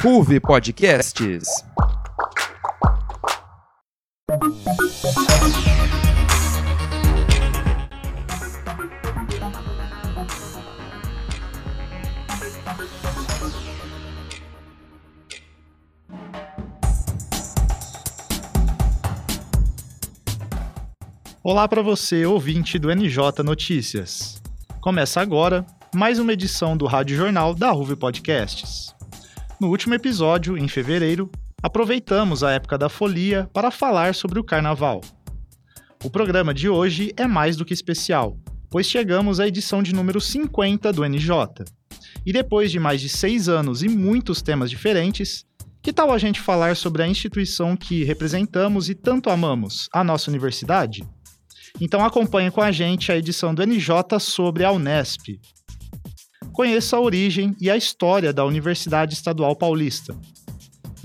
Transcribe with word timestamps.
Ruve 0.00 0.38
Podcasts. 0.38 1.48
Olá 21.42 21.66
para 21.66 21.82
você, 21.82 22.24
ouvinte 22.24 22.78
do 22.78 22.94
NJ 22.94 23.42
Notícias. 23.44 24.40
Começa 24.80 25.20
agora 25.20 25.66
mais 25.92 26.20
uma 26.20 26.32
edição 26.32 26.76
do 26.76 26.86
Rádio 26.86 27.16
Jornal 27.16 27.52
da 27.52 27.72
Ruve 27.72 27.96
Podcasts. 27.96 28.96
No 29.60 29.70
último 29.70 29.92
episódio, 29.92 30.56
em 30.56 30.68
fevereiro, 30.68 31.28
aproveitamos 31.60 32.44
a 32.44 32.52
época 32.52 32.78
da 32.78 32.88
folia 32.88 33.50
para 33.52 33.72
falar 33.72 34.14
sobre 34.14 34.38
o 34.38 34.44
carnaval. 34.44 35.00
O 36.04 36.08
programa 36.08 36.54
de 36.54 36.68
hoje 36.68 37.12
é 37.16 37.26
mais 37.26 37.56
do 37.56 37.64
que 37.64 37.74
especial, 37.74 38.38
pois 38.70 38.86
chegamos 38.86 39.40
à 39.40 39.48
edição 39.48 39.82
de 39.82 39.92
número 39.92 40.20
50 40.20 40.92
do 40.92 41.04
NJ. 41.04 41.64
E 42.24 42.32
depois 42.32 42.70
de 42.70 42.78
mais 42.78 43.00
de 43.00 43.08
seis 43.08 43.48
anos 43.48 43.82
e 43.82 43.88
muitos 43.88 44.40
temas 44.40 44.70
diferentes, 44.70 45.44
que 45.82 45.92
tal 45.92 46.12
a 46.12 46.18
gente 46.18 46.40
falar 46.40 46.76
sobre 46.76 47.02
a 47.02 47.08
instituição 47.08 47.76
que 47.76 48.04
representamos 48.04 48.88
e 48.88 48.94
tanto 48.94 49.28
amamos, 49.28 49.88
a 49.92 50.04
nossa 50.04 50.30
universidade? 50.30 51.02
Então 51.80 52.04
acompanhe 52.04 52.52
com 52.52 52.62
a 52.62 52.70
gente 52.70 53.10
a 53.10 53.16
edição 53.16 53.52
do 53.52 53.66
NJ 53.66 54.20
sobre 54.20 54.64
a 54.64 54.70
Unesp. 54.70 55.40
Conheça 56.58 56.96
a 56.96 57.00
origem 57.00 57.54
e 57.60 57.70
a 57.70 57.76
história 57.76 58.32
da 58.32 58.44
Universidade 58.44 59.14
Estadual 59.14 59.54
Paulista. 59.54 60.18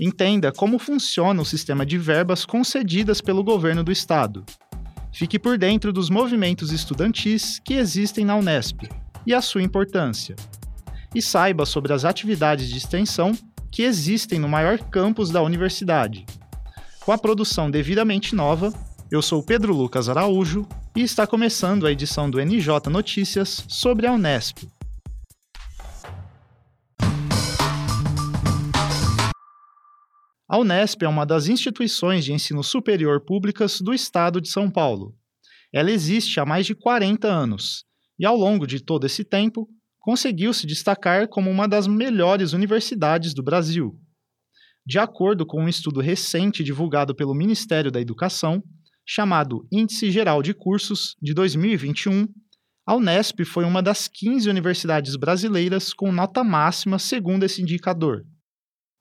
Entenda 0.00 0.50
como 0.50 0.80
funciona 0.80 1.40
o 1.40 1.44
sistema 1.44 1.86
de 1.86 1.96
verbas 1.96 2.44
concedidas 2.44 3.20
pelo 3.20 3.44
governo 3.44 3.84
do 3.84 3.92
estado. 3.92 4.44
Fique 5.12 5.38
por 5.38 5.56
dentro 5.56 5.92
dos 5.92 6.10
movimentos 6.10 6.72
estudantis 6.72 7.60
que 7.60 7.74
existem 7.74 8.24
na 8.24 8.34
Unesp 8.34 8.80
e 9.24 9.32
a 9.32 9.40
sua 9.40 9.62
importância. 9.62 10.34
E 11.14 11.22
saiba 11.22 11.64
sobre 11.64 11.92
as 11.92 12.04
atividades 12.04 12.68
de 12.68 12.76
extensão 12.76 13.30
que 13.70 13.84
existem 13.84 14.40
no 14.40 14.48
maior 14.48 14.80
campus 14.80 15.30
da 15.30 15.40
universidade. 15.40 16.26
Com 16.98 17.12
a 17.12 17.18
produção 17.18 17.70
devidamente 17.70 18.34
nova, 18.34 18.74
eu 19.08 19.22
sou 19.22 19.40
Pedro 19.40 19.72
Lucas 19.72 20.08
Araújo 20.08 20.66
e 20.96 21.02
está 21.02 21.28
começando 21.28 21.86
a 21.86 21.92
edição 21.92 22.28
do 22.28 22.44
NJ 22.44 22.90
Notícias 22.90 23.64
sobre 23.68 24.08
a 24.08 24.12
Unesp. 24.12 24.74
A 30.46 30.58
Unesp 30.58 31.02
é 31.02 31.08
uma 31.08 31.24
das 31.24 31.48
instituições 31.48 32.22
de 32.24 32.32
ensino 32.32 32.62
superior 32.62 33.24
públicas 33.24 33.80
do 33.80 33.94
estado 33.94 34.42
de 34.42 34.48
São 34.48 34.70
Paulo. 34.70 35.16
Ela 35.72 35.90
existe 35.90 36.38
há 36.38 36.44
mais 36.44 36.66
de 36.66 36.74
40 36.74 37.26
anos 37.26 37.84
e, 38.18 38.26
ao 38.26 38.36
longo 38.36 38.66
de 38.66 38.78
todo 38.78 39.06
esse 39.06 39.24
tempo, 39.24 39.66
conseguiu 39.98 40.52
se 40.52 40.66
destacar 40.66 41.28
como 41.28 41.50
uma 41.50 41.66
das 41.66 41.86
melhores 41.86 42.52
universidades 42.52 43.32
do 43.32 43.42
Brasil. 43.42 43.98
De 44.86 44.98
acordo 44.98 45.46
com 45.46 45.62
um 45.62 45.68
estudo 45.68 46.00
recente 46.00 46.62
divulgado 46.62 47.14
pelo 47.14 47.34
Ministério 47.34 47.90
da 47.90 47.98
Educação, 47.98 48.62
chamado 49.06 49.66
Índice 49.72 50.10
Geral 50.10 50.42
de 50.42 50.52
Cursos 50.52 51.16
de 51.22 51.32
2021, 51.32 52.28
a 52.86 52.94
Unesp 52.94 53.46
foi 53.46 53.64
uma 53.64 53.82
das 53.82 54.08
15 54.08 54.50
universidades 54.50 55.16
brasileiras 55.16 55.94
com 55.94 56.12
nota 56.12 56.44
máxima 56.44 56.98
segundo 56.98 57.44
esse 57.44 57.62
indicador. 57.62 58.26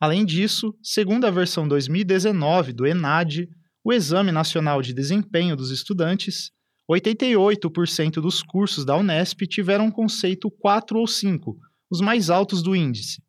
Além 0.04 0.26
disso, 0.26 0.78
segundo 0.84 1.24
a 1.24 1.32
versão 1.32 1.66
2019 1.66 2.74
do 2.74 2.86
ENAD, 2.86 3.48
o 3.82 3.94
Exame 3.94 4.34
Nacional 4.34 4.82
de 4.82 4.94
Desempenho 4.94 5.56
dos 5.56 5.72
Estudantes, 5.72 6.52
88% 6.92 8.16
dos 8.16 8.44
cursos 8.44 8.84
da 8.84 8.98
Unesp 8.98 9.48
tiveram 9.48 9.90
conceito 9.90 10.52
4 10.52 11.00
ou 11.00 11.08
5, 11.08 11.58
os 11.90 12.02
mais 12.02 12.30
altos 12.30 12.62
do 12.62 12.76
índice. 12.76 13.24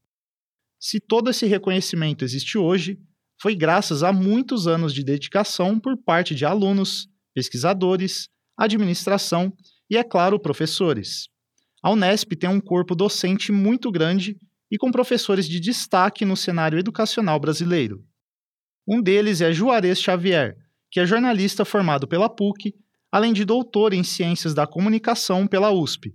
Se 0.80 0.98
todo 0.98 1.30
esse 1.30 1.46
reconhecimento 1.46 2.24
existe 2.24 2.58
hoje, 2.58 2.98
foi 3.40 3.54
graças 3.54 4.02
a 4.02 4.12
muitos 4.12 4.66
anos 4.66 4.92
de 4.92 5.04
dedicação 5.04 5.78
por 5.78 5.96
parte 5.96 6.34
de 6.34 6.44
alunos, 6.44 7.06
pesquisadores, 7.32 8.28
administração 8.58 9.52
e, 9.88 9.96
é 9.96 10.02
claro, 10.02 10.40
professores. 10.40 11.28
A 11.80 11.92
Unesp 11.92 12.32
tem 12.32 12.50
um 12.50 12.60
corpo 12.60 12.96
docente 12.96 13.52
muito 13.52 13.92
grande 13.92 14.36
e 14.74 14.76
com 14.76 14.90
professores 14.90 15.48
de 15.48 15.60
destaque 15.60 16.24
no 16.24 16.36
cenário 16.36 16.76
educacional 16.76 17.38
brasileiro. 17.38 18.04
Um 18.88 19.00
deles 19.00 19.40
é 19.40 19.52
Juarez 19.52 20.00
Xavier, 20.02 20.56
que 20.90 20.98
é 20.98 21.06
jornalista 21.06 21.64
formado 21.64 22.08
pela 22.08 22.28
PUC, 22.28 22.74
além 23.12 23.32
de 23.32 23.44
doutor 23.44 23.92
em 23.92 24.02
Ciências 24.02 24.52
da 24.52 24.66
Comunicação 24.66 25.46
pela 25.46 25.70
USP. 25.70 26.12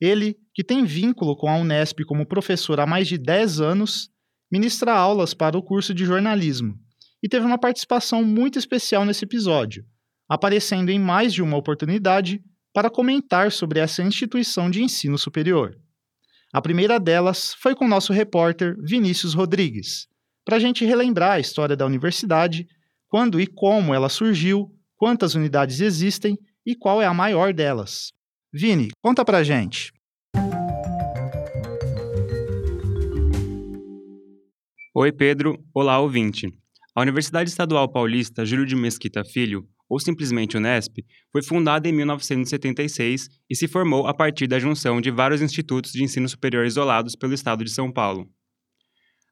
Ele, 0.00 0.36
que 0.52 0.64
tem 0.64 0.84
vínculo 0.84 1.36
com 1.36 1.48
a 1.48 1.56
Unesp 1.56 2.00
como 2.04 2.26
professor 2.26 2.80
há 2.80 2.86
mais 2.86 3.06
de 3.06 3.16
10 3.16 3.60
anos, 3.60 4.10
ministra 4.50 4.92
aulas 4.92 5.32
para 5.32 5.56
o 5.56 5.62
curso 5.62 5.94
de 5.94 6.04
jornalismo 6.04 6.74
e 7.22 7.28
teve 7.28 7.46
uma 7.46 7.56
participação 7.56 8.24
muito 8.24 8.58
especial 8.58 9.04
nesse 9.04 9.24
episódio, 9.24 9.84
aparecendo 10.28 10.90
em 10.90 10.98
mais 10.98 11.32
de 11.32 11.40
uma 11.40 11.56
oportunidade 11.56 12.42
para 12.74 12.90
comentar 12.90 13.52
sobre 13.52 13.78
essa 13.78 14.02
instituição 14.02 14.68
de 14.68 14.82
ensino 14.82 15.16
superior. 15.16 15.78
A 16.54 16.60
primeira 16.60 17.00
delas 17.00 17.54
foi 17.54 17.74
com 17.74 17.88
nosso 17.88 18.12
repórter 18.12 18.76
Vinícius 18.78 19.32
Rodrigues, 19.32 20.06
para 20.44 20.56
a 20.56 20.58
gente 20.58 20.84
relembrar 20.84 21.32
a 21.32 21.40
história 21.40 21.74
da 21.74 21.86
universidade, 21.86 22.66
quando 23.08 23.40
e 23.40 23.46
como 23.46 23.94
ela 23.94 24.10
surgiu, 24.10 24.70
quantas 24.98 25.34
unidades 25.34 25.80
existem 25.80 26.36
e 26.66 26.76
qual 26.76 27.00
é 27.00 27.06
a 27.06 27.14
maior 27.14 27.54
delas. 27.54 28.12
Vini, 28.52 28.90
conta 29.02 29.24
pra 29.24 29.42
gente. 29.42 29.92
Oi, 34.94 35.10
Pedro. 35.10 35.58
Olá, 35.72 35.98
ouvinte. 36.00 36.48
A 36.94 37.00
Universidade 37.00 37.48
Estadual 37.48 37.90
Paulista 37.90 38.44
Júlio 38.44 38.66
de 38.66 38.76
Mesquita 38.76 39.24
Filho, 39.24 39.66
ou 39.92 40.00
simplesmente 40.00 40.56
Unesp, 40.56 41.04
foi 41.30 41.42
fundada 41.42 41.86
em 41.86 41.92
1976 41.92 43.28
e 43.50 43.54
se 43.54 43.68
formou 43.68 44.06
a 44.06 44.14
partir 44.14 44.46
da 44.46 44.58
junção 44.58 45.02
de 45.02 45.10
vários 45.10 45.42
institutos 45.42 45.92
de 45.92 46.02
ensino 46.02 46.26
superior 46.26 46.64
isolados 46.64 47.14
pelo 47.14 47.34
estado 47.34 47.62
de 47.62 47.70
São 47.70 47.92
Paulo. 47.92 48.26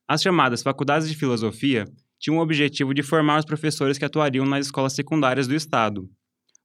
As 0.06 0.21
chamadas 0.21 0.62
faculdades 0.62 1.09
de 1.09 1.16
filosofia 1.16 1.87
tinham 2.19 2.37
o 2.37 2.43
objetivo 2.43 2.93
de 2.93 3.03
formar 3.03 3.38
os 3.38 3.47
professores 3.47 3.97
que 3.97 4.04
atuariam 4.04 4.44
nas 4.44 4.66
escolas 4.66 4.93
secundárias 4.93 5.48
do 5.48 5.54
estado. 5.54 6.06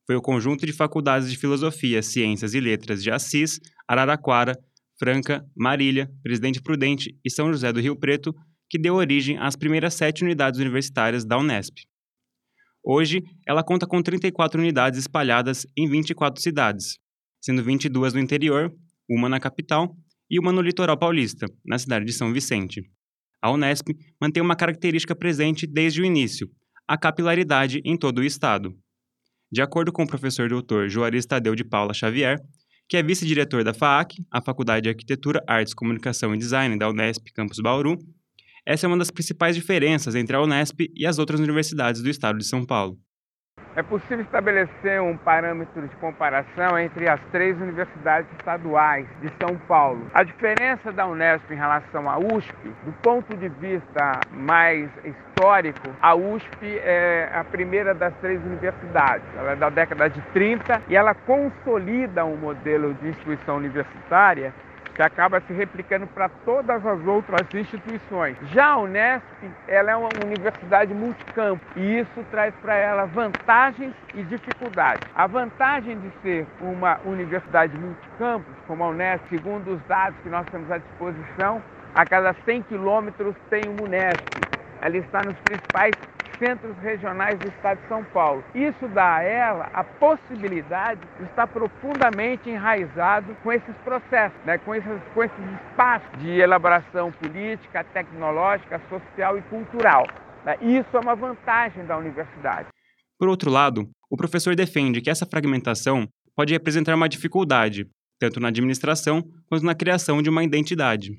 Foi 0.05 0.17
o 0.17 0.21
conjunto 0.21 0.65
de 0.65 0.73
faculdades 0.73 1.31
de 1.31 1.37
filosofia, 1.37 2.03
ciências 2.03 2.53
e 2.53 2.59
letras 2.59 3.01
de 3.01 3.09
Assis, 3.09 3.61
Araraquara, 3.87 4.59
Franca, 4.99 5.45
Marília, 5.55 6.11
Presidente 6.21 6.61
Prudente 6.61 7.17
e 7.23 7.31
São 7.31 7.49
José 7.49 7.71
do 7.71 7.79
Rio 7.79 7.95
Preto 7.95 8.35
que 8.69 8.77
deu 8.77 8.95
origem 8.95 9.37
às 9.37 9.55
primeiras 9.55 9.93
sete 9.93 10.21
unidades 10.21 10.59
universitárias 10.59 11.23
da 11.23 11.37
Unesp. 11.37 11.77
Hoje, 12.87 13.23
ela 13.47 13.63
conta 13.63 13.87
com 13.87 13.99
34 13.99 14.61
unidades 14.61 14.99
espalhadas 14.99 15.65
em 15.75 15.89
24 15.89 16.39
cidades, 16.39 16.99
sendo 17.41 17.63
22 17.63 18.13
no 18.13 18.19
interior, 18.19 18.71
uma 19.09 19.27
na 19.27 19.39
capital 19.39 19.95
e 20.29 20.39
uma 20.39 20.51
no 20.51 20.61
litoral 20.61 20.95
paulista, 20.95 21.47
na 21.65 21.79
cidade 21.79 22.05
de 22.05 22.13
São 22.13 22.31
Vicente. 22.31 22.83
A 23.41 23.51
Unesp 23.51 23.87
mantém 24.21 24.41
uma 24.41 24.55
característica 24.55 25.15
presente 25.15 25.65
desde 25.65 25.99
o 25.99 26.05
início, 26.05 26.47
a 26.87 26.95
capilaridade 26.95 27.81
em 27.83 27.97
todo 27.97 28.19
o 28.19 28.23
estado. 28.23 28.77
De 29.51 29.63
acordo 29.63 29.91
com 29.91 30.03
o 30.03 30.07
professor 30.07 30.47
doutor 30.47 30.87
Juarez 30.87 31.25
Tadeu 31.25 31.55
de 31.55 31.63
Paula 31.63 31.93
Xavier, 31.93 32.39
que 32.87 32.97
é 32.97 33.01
vice-diretor 33.01 33.63
da 33.63 33.73
FAAC, 33.73 34.23
a 34.31 34.41
Faculdade 34.41 34.83
de 34.83 34.89
Arquitetura, 34.89 35.43
Artes, 35.47 35.73
Comunicação 35.73 36.35
e 36.35 36.37
Design 36.37 36.77
da 36.77 36.87
Unesp 36.87 37.31
Campus 37.33 37.59
Bauru, 37.59 37.97
essa 38.65 38.85
é 38.85 38.87
uma 38.87 38.97
das 38.97 39.11
principais 39.11 39.55
diferenças 39.55 40.15
entre 40.15 40.35
a 40.35 40.41
Unesp 40.41 40.91
e 40.95 41.05
as 41.05 41.19
outras 41.19 41.39
universidades 41.39 42.01
do 42.01 42.09
estado 42.09 42.39
de 42.39 42.45
São 42.45 42.65
Paulo. 42.65 42.97
É 43.75 43.83
possível 43.83 44.21
estabelecer 44.21 45.01
um 45.01 45.17
parâmetro 45.17 45.85
de 45.85 45.93
comparação 45.97 46.79
entre 46.79 47.09
as 47.09 47.19
três 47.29 47.59
universidades 47.59 48.31
estaduais 48.39 49.05
de 49.21 49.29
São 49.37 49.57
Paulo. 49.67 50.09
A 50.13 50.23
diferença 50.23 50.93
da 50.93 51.05
Unesp 51.05 51.51
em 51.51 51.57
relação 51.57 52.09
à 52.09 52.17
USP, 52.17 52.55
do 52.85 52.93
ponto 53.03 53.35
de 53.35 53.49
vista 53.49 54.21
mais 54.31 54.89
histórico, 55.03 55.93
a 56.01 56.15
USP 56.15 56.79
é 56.79 57.29
a 57.33 57.43
primeira 57.43 57.93
das 57.93 58.15
três 58.21 58.41
universidades. 58.45 59.27
Ela 59.35 59.51
é 59.51 59.55
da 59.57 59.69
década 59.69 60.09
de 60.09 60.21
30 60.31 60.83
e 60.87 60.95
ela 60.95 61.13
consolida 61.13 62.23
um 62.23 62.37
modelo 62.37 62.93
de 62.93 63.09
instituição 63.09 63.57
universitária 63.57 64.53
que 64.95 65.01
acaba 65.01 65.41
se 65.41 65.53
replicando 65.53 66.07
para 66.07 66.29
todas 66.45 66.83
as 66.85 67.05
outras 67.05 67.45
instituições. 67.53 68.37
Já 68.53 68.67
a 68.67 68.77
Unesp, 68.77 69.25
ela 69.67 69.91
é 69.91 69.95
uma 69.95 70.09
universidade 70.23 70.93
multicampo 70.93 71.63
e 71.75 71.99
isso 71.99 72.25
traz 72.31 72.55
para 72.61 72.75
ela 72.75 73.05
vantagens 73.05 73.93
e 74.13 74.23
dificuldades. 74.23 75.01
A 75.13 75.27
vantagem 75.27 75.99
de 75.99 76.09
ser 76.21 76.47
uma 76.61 76.97
universidade 77.05 77.77
multicampos, 77.77 78.55
como 78.65 78.85
a 78.85 78.87
Unesp, 78.87 79.27
segundo 79.29 79.73
os 79.73 79.81
dados 79.83 80.17
que 80.23 80.29
nós 80.29 80.45
temos 80.49 80.71
à 80.71 80.77
disposição, 80.77 81.61
a 81.93 82.05
cada 82.05 82.33
100 82.45 82.61
quilômetros 82.63 83.35
tem 83.49 83.63
uma 83.67 83.83
Unesp. 83.83 84.55
Ela 84.81 84.97
está 84.97 85.21
nos 85.25 85.35
principais 85.39 85.93
centros 86.37 86.75
regionais 86.77 87.37
do 87.39 87.47
estado 87.47 87.81
de 87.81 87.87
São 87.87 88.03
Paulo. 88.05 88.43
Isso 88.53 88.87
dá 88.89 89.17
a 89.17 89.23
ela 89.23 89.69
a 89.73 89.83
possibilidade 89.83 91.01
de 91.19 91.25
estar 91.25 91.47
profundamente 91.47 92.49
enraizado 92.49 93.35
com 93.43 93.51
esses 93.51 93.75
processos, 93.83 94.37
né? 94.45 94.57
com, 94.57 94.73
esses, 94.73 95.01
com 95.13 95.23
esses 95.23 95.45
espaços 95.69 96.09
de 96.19 96.39
elaboração 96.39 97.11
política, 97.11 97.83
tecnológica, 97.83 98.81
social 98.89 99.37
e 99.37 99.41
cultural. 99.43 100.07
Né? 100.45 100.57
Isso 100.61 100.95
é 100.95 100.99
uma 100.99 101.15
vantagem 101.15 101.85
da 101.85 101.97
universidade. 101.97 102.67
Por 103.17 103.29
outro 103.29 103.49
lado, 103.49 103.89
o 104.09 104.17
professor 104.17 104.55
defende 104.55 105.01
que 105.01 105.09
essa 105.09 105.25
fragmentação 105.25 106.07
pode 106.35 106.53
representar 106.53 106.95
uma 106.95 107.07
dificuldade, 107.07 107.87
tanto 108.19 108.39
na 108.39 108.49
administração 108.49 109.23
quanto 109.47 109.65
na 109.65 109.73
criação 109.73 110.21
de 110.21 110.29
uma 110.29 110.43
identidade. 110.43 111.11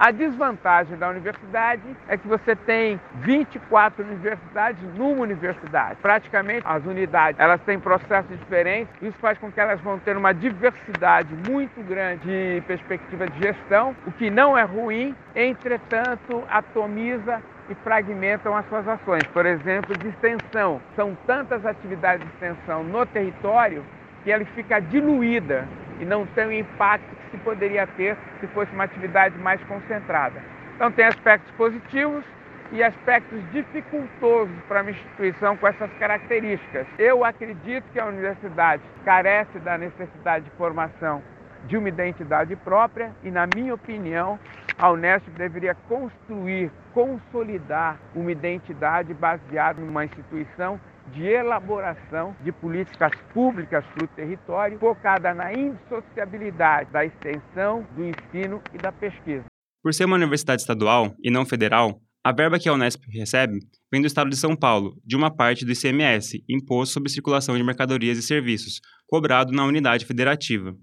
A 0.00 0.12
desvantagem 0.12 0.96
da 0.96 1.10
universidade 1.10 1.82
é 2.08 2.16
que 2.16 2.26
você 2.26 2.56
tem 2.56 2.98
24 3.16 4.02
universidades 4.02 4.82
numa 4.94 5.20
universidade. 5.20 5.98
Praticamente 6.00 6.62
as 6.64 6.82
unidades, 6.86 7.38
elas 7.38 7.60
têm 7.64 7.78
processos 7.78 8.30
diferentes. 8.38 8.90
Isso 9.02 9.18
faz 9.18 9.36
com 9.36 9.52
que 9.52 9.60
elas 9.60 9.78
vão 9.82 9.98
ter 9.98 10.16
uma 10.16 10.32
diversidade 10.32 11.28
muito 11.46 11.86
grande 11.86 12.22
de 12.22 12.62
perspectiva 12.62 13.28
de 13.28 13.40
gestão, 13.40 13.94
o 14.06 14.12
que 14.12 14.30
não 14.30 14.56
é 14.56 14.62
ruim, 14.62 15.14
entretanto, 15.36 16.44
atomiza 16.48 17.42
e 17.68 17.74
fragmentam 17.74 18.56
as 18.56 18.66
suas 18.70 18.88
ações. 18.88 19.26
Por 19.34 19.44
exemplo, 19.44 19.94
de 19.98 20.08
extensão. 20.08 20.80
São 20.96 21.14
tantas 21.26 21.66
atividades 21.66 22.26
de 22.26 22.32
extensão 22.32 22.82
no 22.82 23.04
território 23.04 23.84
que 24.24 24.32
ela 24.32 24.46
fica 24.46 24.80
diluída 24.80 25.68
e 26.00 26.04
não 26.04 26.26
tem 26.26 26.46
o 26.46 26.52
impacto 26.52 27.14
que 27.14 27.30
se 27.30 27.36
poderia 27.38 27.86
ter 27.86 28.16
se 28.40 28.46
fosse 28.48 28.72
uma 28.72 28.84
atividade 28.84 29.38
mais 29.38 29.62
concentrada. 29.64 30.42
Então 30.74 30.90
tem 30.90 31.04
aspectos 31.04 31.50
positivos 31.52 32.24
e 32.72 32.82
aspectos 32.82 33.40
dificultosos 33.50 34.54
para 34.66 34.82
uma 34.82 34.90
instituição 34.90 35.56
com 35.56 35.66
essas 35.66 35.92
características. 35.98 36.86
Eu 36.98 37.24
acredito 37.24 37.84
que 37.92 38.00
a 38.00 38.06
universidade 38.06 38.82
carece 39.04 39.58
da 39.58 39.76
necessidade 39.76 40.44
de 40.46 40.50
formação 40.52 41.22
de 41.66 41.76
uma 41.76 41.88
identidade 41.88 42.56
própria 42.56 43.12
e, 43.22 43.30
na 43.30 43.46
minha 43.54 43.74
opinião, 43.74 44.38
a 44.78 44.90
Unesp 44.90 45.28
deveria 45.36 45.74
construir, 45.74 46.70
consolidar 46.94 47.98
uma 48.14 48.32
identidade 48.32 49.12
baseada 49.12 49.80
numa 49.80 50.04
instituição 50.04 50.80
de 51.12 51.24
elaboração 51.24 52.36
de 52.42 52.52
políticas 52.52 53.12
públicas 53.32 53.84
para 53.94 54.04
o 54.04 54.08
território, 54.08 54.78
focada 54.78 55.34
na 55.34 55.52
indissociabilidade 55.52 56.90
da 56.90 57.04
extensão, 57.04 57.86
do 57.94 58.04
ensino 58.04 58.62
e 58.74 58.78
da 58.78 58.92
pesquisa. 58.92 59.44
Por 59.82 59.94
ser 59.94 60.04
uma 60.04 60.16
universidade 60.16 60.62
estadual 60.62 61.14
e 61.22 61.30
não 61.30 61.46
federal, 61.46 62.00
a 62.22 62.32
verba 62.32 62.58
que 62.58 62.68
a 62.68 62.72
Unesp 62.74 63.02
recebe 63.08 63.58
vem 63.90 64.02
do 64.02 64.06
Estado 64.06 64.28
de 64.28 64.36
São 64.36 64.54
Paulo, 64.54 65.00
de 65.04 65.16
uma 65.16 65.34
parte 65.34 65.64
do 65.64 65.72
ICMS, 65.72 66.44
Imposto 66.48 66.92
sobre 66.92 67.10
Circulação 67.10 67.56
de 67.56 67.62
Mercadorias 67.62 68.18
e 68.18 68.22
Serviços, 68.22 68.80
cobrado 69.06 69.52
na 69.52 69.64
unidade 69.64 70.04
federativa. 70.04 70.74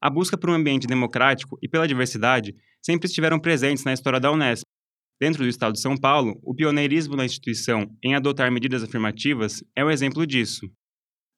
A 0.00 0.08
busca 0.08 0.38
por 0.38 0.48
um 0.48 0.54
ambiente 0.54 0.86
democrático 0.86 1.58
e 1.62 1.68
pela 1.68 1.86
diversidade 1.86 2.54
sempre 2.80 3.06
estiveram 3.06 3.38
presentes 3.38 3.84
na 3.84 3.92
história 3.92 4.18
da 4.18 4.32
Unesp, 4.32 4.64
Dentro 5.20 5.42
do 5.42 5.48
estado 5.48 5.72
de 5.72 5.80
São 5.80 5.96
Paulo, 5.96 6.38
o 6.44 6.54
pioneirismo 6.54 7.16
da 7.16 7.24
instituição 7.24 7.90
em 8.04 8.14
adotar 8.14 8.52
medidas 8.52 8.84
afirmativas 8.84 9.64
é 9.74 9.84
um 9.84 9.90
exemplo 9.90 10.24
disso. 10.24 10.70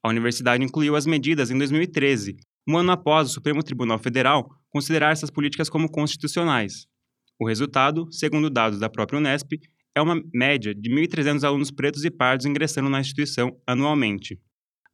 A 0.05 0.09
universidade 0.11 0.63
incluiu 0.63 0.97
as 0.97 1.07
medidas 1.07 1.51
em 1.51 1.57
2013, 1.57 2.37
um 2.69 2.77
ano 2.77 2.93
após 2.93 3.29
o 3.29 3.33
Supremo 3.33 3.63
Tribunal 3.63 3.99
Federal 3.99 4.47
considerar 4.69 5.13
essas 5.13 5.31
políticas 5.31 5.71
como 5.71 5.91
constitucionais. 5.91 6.87
O 7.41 7.49
resultado, 7.49 8.07
segundo 8.13 8.51
dados 8.51 8.79
da 8.79 8.91
própria 8.91 9.19
Unesp, 9.19 9.59
é 9.95 10.01
uma 10.03 10.21
média 10.33 10.75
de 10.75 10.91
1.300 10.91 11.43
alunos 11.43 11.71
pretos 11.71 12.05
e 12.05 12.11
pardos 12.11 12.45
ingressando 12.45 12.91
na 12.91 13.01
instituição 13.01 13.51
anualmente. 13.67 14.39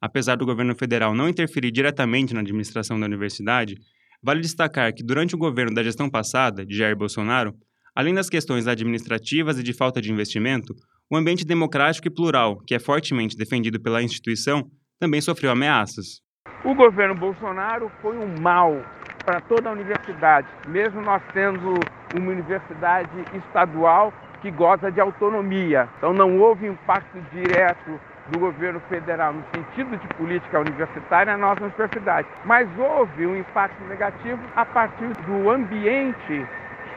Apesar 0.01 0.37
do 0.37 0.47
governo 0.47 0.77
federal 0.77 1.13
não 1.13 1.29
interferir 1.29 1.73
diretamente 1.73 2.33
na 2.33 2.41
administração 2.41 3.01
da 3.01 3.07
universidade, 3.07 3.75
vale 4.23 4.41
destacar 4.41 4.95
que 4.95 5.03
durante 5.03 5.35
o 5.35 5.39
governo 5.39 5.75
da 5.75 5.83
gestão 5.83 6.09
passada, 6.09 6.65
de 6.65 6.77
Jair 6.77 6.97
Bolsonaro, 6.97 7.53
Além 7.97 8.13
das 8.13 8.29
questões 8.29 8.69
administrativas 8.69 9.59
e 9.59 9.63
de 9.63 9.73
falta 9.73 10.03
de 10.03 10.13
investimento, 10.13 10.75
o 11.11 11.17
ambiente 11.17 11.47
democrático 11.47 12.07
e 12.07 12.11
plural, 12.11 12.59
que 12.67 12.75
é 12.75 12.79
fortemente 12.79 13.39
defendido 13.39 13.81
pela 13.81 14.03
instituição, 14.03 14.65
também 15.01 15.19
sofreu 15.23 15.51
ameaças. 15.51 16.21
O 16.63 16.75
governo 16.75 17.15
Bolsonaro 17.15 17.91
foi 18.03 18.19
um 18.19 18.39
mal 18.39 18.85
para 19.25 19.41
toda 19.41 19.71
a 19.71 19.73
universidade, 19.73 20.47
mesmo 20.69 21.01
nós 21.01 21.23
tendo 21.33 21.73
uma 22.15 22.31
universidade 22.33 23.09
estadual 23.35 24.13
que 24.43 24.51
goza 24.51 24.93
de 24.93 25.01
autonomia. 25.01 25.89
Então 25.97 26.13
não 26.13 26.39
houve 26.39 26.67
impacto 26.67 27.19
direto 27.33 27.99
do 28.31 28.39
governo 28.39 28.81
federal 28.91 29.33
no 29.33 29.45
sentido 29.55 29.97
de 29.97 30.07
política 30.17 30.61
universitária 30.61 31.33
na 31.33 31.39
nossa 31.39 31.65
universidade, 31.65 32.29
mas 32.45 32.69
houve 32.79 33.27
um 33.27 33.35
impacto 33.39 33.83
negativo 33.85 34.43
a 34.55 34.67
partir 34.67 35.09
do 35.25 35.49
ambiente 35.49 36.47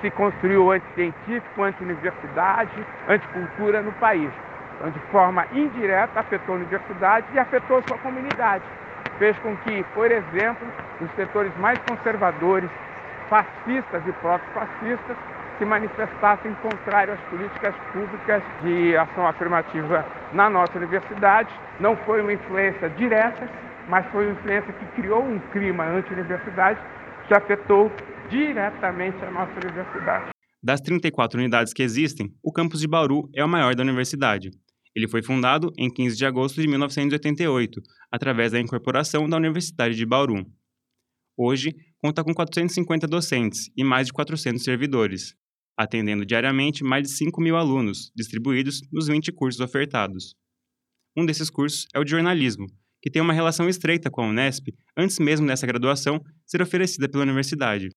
se 0.01 0.10
construiu 0.12 0.72
anticientífico, 0.72 1.63
anti-universidade, 1.63 2.86
anticultura 3.07 3.81
no 3.81 3.92
país. 3.94 4.31
Então, 4.75 4.90
de 4.92 5.00
forma 5.12 5.46
indireta, 5.51 6.19
afetou 6.19 6.56
a 6.56 6.57
universidade 6.57 7.28
e 7.34 7.40
afetou 7.40 7.84
sua 7.88 7.98
comunidade. 7.98 8.63
Fez 9.18 9.38
com 9.40 9.56
que, 9.57 9.84
por 9.94 10.10
exemplo, 10.10 10.68
os 11.01 11.12
setores 11.16 11.51
mais 11.57 11.78
conservadores, 11.80 12.69
fascistas 13.30 14.01
e 14.07 14.12
proto-fascistas, 14.13 15.18
se 15.57 15.66
manifestassem 15.66 16.56
contrário 16.62 17.13
às 17.13 17.19
políticas 17.30 17.75
públicas 17.92 18.42
de 18.62 18.96
ação 18.96 19.28
afirmativa 19.28 20.06
na 20.31 20.50
nossa 20.50 20.78
universidade. 20.78 21.50
Não 21.81 21.98
foi 21.98 22.22
uma 22.22 22.31
influência 22.31 22.90
direta, 22.92 23.50
mas 23.90 24.06
foi 24.07 24.28
uma 24.28 24.31
influência 24.31 24.72
que 24.72 24.86
criou 25.01 25.22
um 25.22 25.38
clima 25.51 25.84
anti-universidade 25.84 26.80
que 27.28 27.34
afetou 27.34 27.92
diretamente 28.29 29.17
a 29.23 29.31
nossa 29.31 29.53
universidade. 29.53 30.29
Das 30.61 30.81
34 30.81 31.39
unidades 31.39 31.73
que 31.73 31.81
existem, 31.81 32.33
o 32.43 32.51
campus 32.51 32.81
de 32.81 32.87
Bauru 32.87 33.29
é 33.33 33.43
o 33.43 33.49
maior 33.49 33.75
da 33.75 33.83
universidade. 33.83 34.51
Ele 34.95 35.07
foi 35.07 35.23
fundado 35.23 35.71
em 35.77 35.89
15 35.89 36.17
de 36.17 36.25
agosto 36.25 36.61
de 36.61 36.67
1988, 36.67 37.81
através 38.11 38.51
da 38.51 38.59
incorporação 38.59 39.29
da 39.29 39.37
Universidade 39.37 39.95
de 39.95 40.05
Bauru. 40.05 40.45
Hoje, 41.37 41.73
conta 41.99 42.23
com 42.23 42.33
450 42.33 43.07
docentes 43.07 43.71
e 43.77 43.83
mais 43.83 44.07
de 44.07 44.13
400 44.13 44.61
servidores, 44.61 45.33
atendendo 45.77 46.25
diariamente 46.25 46.83
mais 46.83 47.03
de 47.03 47.09
5 47.12 47.39
mil 47.39 47.55
alunos, 47.55 48.12
distribuídos 48.15 48.81
nos 48.91 49.07
20 49.07 49.31
cursos 49.31 49.62
ofertados. 49.62 50.36
Um 51.15 51.25
desses 51.25 51.50
cursos 51.50 51.88
é 51.95 52.00
o 52.00 52.03
de 52.03 52.12
jornalismo, 52.12 52.67
que 53.01 53.09
tem 53.09 53.21
uma 53.21 53.33
relação 53.33 53.69
estreita 53.69 54.09
com 54.09 54.21
a 54.21 54.27
Unesp 54.27 54.67
antes 54.98 55.19
mesmo 55.19 55.48
dessa 55.48 55.65
graduação 55.65 56.21
ser 56.45 56.62
oferecida 56.62 57.07
pela 57.07 57.24
universidade. 57.24 57.89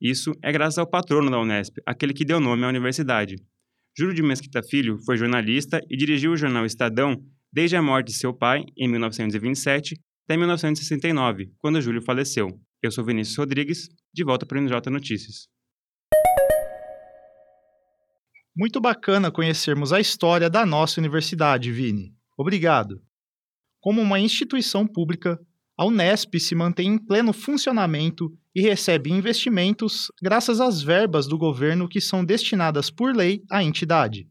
Isso 0.00 0.32
é 0.42 0.52
graças 0.52 0.78
ao 0.78 0.88
patrono 0.88 1.30
da 1.30 1.40
Unesp, 1.40 1.78
aquele 1.84 2.14
que 2.14 2.24
deu 2.24 2.38
nome 2.38 2.64
à 2.64 2.68
universidade. 2.68 3.36
Júlio 3.96 4.14
de 4.14 4.22
Mesquita 4.22 4.62
Filho 4.62 4.98
foi 5.04 5.16
jornalista 5.16 5.80
e 5.90 5.96
dirigiu 5.96 6.32
o 6.32 6.36
jornal 6.36 6.64
Estadão 6.64 7.20
desde 7.52 7.74
a 7.74 7.82
morte 7.82 8.08
de 8.08 8.12
seu 8.12 8.32
pai, 8.32 8.64
em 8.76 8.86
1927, 8.88 9.98
até 10.24 10.36
1969, 10.36 11.50
quando 11.58 11.80
Júlio 11.80 12.02
faleceu. 12.02 12.48
Eu 12.80 12.92
sou 12.92 13.04
Vinícius 13.04 13.36
Rodrigues, 13.36 13.88
de 14.14 14.22
volta 14.22 14.46
para 14.46 14.58
o 14.58 14.60
NJ 14.60 14.88
Notícias. 14.88 15.48
Muito 18.56 18.80
bacana 18.80 19.32
conhecermos 19.32 19.92
a 19.92 20.00
história 20.00 20.48
da 20.48 20.64
nossa 20.64 21.00
universidade, 21.00 21.72
Vini. 21.72 22.14
Obrigado. 22.36 23.02
Como 23.80 24.00
uma 24.00 24.20
instituição 24.20 24.86
pública, 24.86 25.40
a 25.78 25.86
Unesp 25.86 26.34
se 26.40 26.56
mantém 26.56 26.94
em 26.94 26.98
pleno 26.98 27.32
funcionamento 27.32 28.36
e 28.52 28.60
recebe 28.60 29.12
investimentos 29.12 30.10
graças 30.20 30.60
às 30.60 30.82
verbas 30.82 31.28
do 31.28 31.38
governo 31.38 31.88
que 31.88 32.00
são 32.00 32.24
destinadas 32.24 32.90
por 32.90 33.14
lei 33.14 33.44
à 33.48 33.62
entidade. 33.62 34.28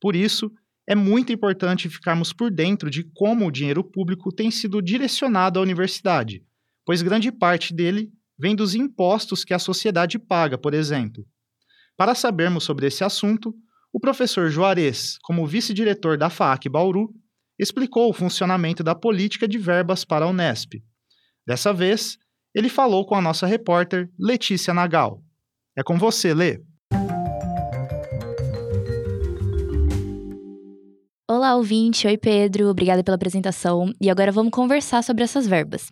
Por 0.00 0.14
isso, 0.14 0.52
é 0.86 0.94
muito 0.94 1.32
importante 1.32 1.88
ficarmos 1.88 2.32
por 2.32 2.48
dentro 2.48 2.88
de 2.88 3.02
como 3.12 3.48
o 3.48 3.50
dinheiro 3.50 3.82
público 3.82 4.32
tem 4.32 4.52
sido 4.52 4.80
direcionado 4.80 5.58
à 5.58 5.62
universidade, 5.62 6.44
pois 6.86 7.02
grande 7.02 7.32
parte 7.32 7.74
dele 7.74 8.12
vem 8.38 8.54
dos 8.54 8.76
impostos 8.76 9.44
que 9.44 9.52
a 9.52 9.58
sociedade 9.58 10.16
paga, 10.16 10.56
por 10.56 10.74
exemplo. 10.74 11.26
Para 11.96 12.14
sabermos 12.14 12.62
sobre 12.62 12.86
esse 12.86 13.02
assunto, 13.02 13.52
o 13.92 13.98
professor 13.98 14.48
Juarez, 14.48 15.18
como 15.24 15.44
vice-diretor 15.44 16.16
da 16.16 16.30
FAAC 16.30 16.68
Bauru, 16.68 17.12
explicou 17.58 18.08
o 18.08 18.12
funcionamento 18.12 18.84
da 18.84 18.94
política 18.94 19.48
de 19.48 19.58
verbas 19.58 20.04
para 20.04 20.24
a 20.24 20.28
Unesp. 20.28 20.74
Dessa 21.46 21.72
vez, 21.72 22.18
Ele 22.54 22.68
falou 22.68 23.04
com 23.06 23.14
a 23.14 23.20
nossa 23.20 23.46
repórter 23.46 24.08
Letícia 24.18 24.72
Nagal. 24.72 25.22
É 25.76 25.82
com 25.82 25.98
você, 25.98 26.32
Lê. 26.32 26.60
Olá, 31.30 31.56
ouvinte. 31.56 32.06
Oi, 32.06 32.16
Pedro. 32.16 32.68
Obrigada 32.68 33.04
pela 33.04 33.14
apresentação. 33.16 33.92
E 34.00 34.08
agora 34.08 34.32
vamos 34.32 34.50
conversar 34.50 35.02
sobre 35.02 35.24
essas 35.24 35.46
verbas. 35.46 35.90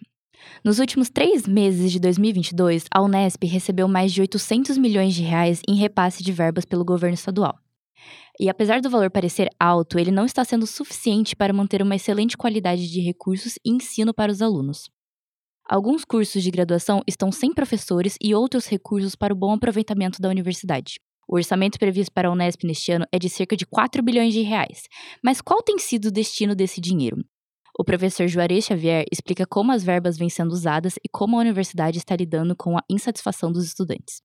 Nos 0.65 0.79
últimos 0.79 1.11
três 1.11 1.47
meses 1.47 1.93
de 1.93 2.01
2022, 2.01 2.85
a 2.93 3.03
Unesp 3.03 3.45
recebeu 3.45 3.87
mais 3.89 4.13
de 4.13 4.21
800 4.21 4.79
milhões 4.79 5.15
de 5.15 5.23
reais 5.23 5.61
em 5.69 5.75
repasse 5.75 6.23
de 6.23 6.33
verbas 6.33 6.65
pelo 6.65 6.85
governo 6.85 7.15
estadual. 7.15 7.59
E 8.39 8.49
apesar 8.49 8.81
do 8.81 8.91
valor 8.91 9.11
parecer 9.11 9.49
alto, 9.59 9.99
ele 9.99 10.11
não 10.11 10.27
está 10.27 10.45
sendo 10.45 10.67
suficiente 10.67 11.35
para 11.35 11.53
manter 11.53 11.83
uma 11.83 11.97
excelente 11.97 12.37
qualidade 12.37 12.91
de 12.91 13.01
recursos 13.01 13.55
e 13.65 13.71
ensino 13.71 14.13
para 14.13 14.31
os 14.31 14.43
alunos. 14.43 14.91
Alguns 15.69 16.05
cursos 16.05 16.43
de 16.43 16.51
graduação 16.51 17.03
estão 17.07 17.33
sem 17.33 17.53
professores 17.53 18.17
e 18.23 18.35
outros 18.35 18.67
recursos 18.67 19.17
para 19.17 19.35
o 19.35 19.37
bom 19.37 19.53
aproveitamento 19.53 20.21
da 20.21 20.29
universidade. 20.29 21.01
O 21.29 21.35
orçamento 21.35 21.79
previsto 21.79 22.13
para 22.13 22.29
a 22.29 22.31
Unesp 22.31 22.65
neste 22.65 22.93
ano 22.93 23.05
é 23.11 23.19
de 23.19 23.29
cerca 23.29 23.57
de 23.57 23.67
4 23.67 24.01
bilhões 24.03 24.33
de 24.33 24.43
reais. 24.43 24.83
Mas 25.25 25.41
qual 25.41 25.61
tem 25.63 25.77
sido 25.79 26.07
o 26.07 26.13
destino 26.13 26.55
desse 26.55 26.81
dinheiro? 26.81 27.17
O 27.79 27.85
professor 27.85 28.29
Juarez 28.29 28.65
Xavier 28.65 29.05
explica 29.11 29.45
como 29.45 29.73
as 29.73 29.83
verbas 29.83 30.17
vêm 30.17 30.31
sendo 30.31 30.53
usadas 30.53 30.95
e 31.05 31.09
como 31.11 31.37
a 31.37 31.41
universidade 31.41 31.99
está 31.99 32.15
lidando 32.15 32.55
com 32.55 32.79
a 32.79 32.83
insatisfação 32.89 33.51
dos 33.51 33.65
estudantes. 33.65 34.23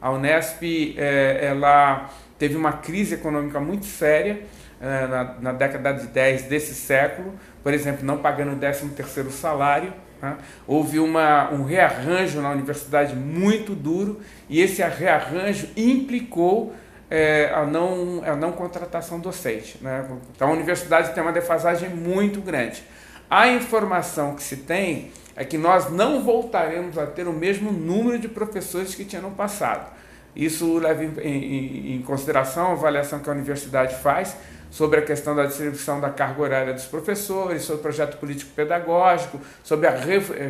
A 0.00 0.10
Unesp 0.10 0.62
é, 0.96 1.46
ela 1.46 2.10
teve 2.38 2.56
uma 2.56 2.72
crise 2.72 3.14
econômica 3.14 3.60
muito 3.60 3.84
séria 3.84 4.42
é, 4.80 5.06
na, 5.06 5.24
na, 5.40 5.52
década 5.52 5.92
de 5.92 6.06
10 6.06 6.44
desse 6.44 6.74
século, 6.74 7.34
por 7.62 7.74
exemplo, 7.74 8.04
não 8.04 8.18
pagando 8.18 8.52
o 8.52 8.56
13º 8.56 9.30
salário. 9.30 9.92
Né? 10.22 10.36
Houve 10.66 10.98
uma, 10.98 11.50
um 11.52 11.64
rearranjo 11.64 12.40
na 12.40 12.50
universidade 12.50 13.14
muito 13.14 13.74
duro 13.74 14.20
e 14.48 14.60
esse 14.60 14.82
rearranjo 14.82 15.68
implicou 15.76 16.74
é, 17.10 17.50
a, 17.54 17.66
não, 17.66 18.22
a 18.24 18.34
não 18.36 18.52
contratação 18.52 19.20
docente. 19.20 19.76
Né? 19.82 20.06
Então 20.34 20.48
a 20.48 20.52
universidade 20.52 21.12
tem 21.12 21.22
uma 21.22 21.32
defasagem 21.32 21.90
muito 21.90 22.40
grande. 22.40 22.82
A 23.28 23.48
informação 23.48 24.34
que 24.34 24.42
se 24.42 24.56
tem 24.56 25.12
é 25.40 25.44
que 25.46 25.56
nós 25.56 25.90
não 25.90 26.22
voltaremos 26.22 26.98
a 26.98 27.06
ter 27.06 27.26
o 27.26 27.32
mesmo 27.32 27.72
número 27.72 28.18
de 28.18 28.28
professores 28.28 28.94
que 28.94 29.06
tinha 29.06 29.22
no 29.22 29.30
passado. 29.30 29.90
Isso 30.36 30.76
leva 30.76 31.02
em, 31.02 31.14
em, 31.18 31.96
em 31.96 32.02
consideração 32.02 32.66
a 32.66 32.72
avaliação 32.72 33.20
que 33.20 33.30
a 33.30 33.32
universidade 33.32 33.94
faz 34.02 34.36
sobre 34.70 35.00
a 35.00 35.02
questão 35.02 35.34
da 35.34 35.46
distribuição 35.46 35.98
da 35.98 36.10
carga 36.10 36.42
horária 36.42 36.74
dos 36.74 36.84
professores, 36.84 37.62
sobre 37.62 37.80
o 37.80 37.82
projeto 37.82 38.18
político-pedagógico, 38.18 39.40
sobre 39.64 39.86
a 39.86 39.94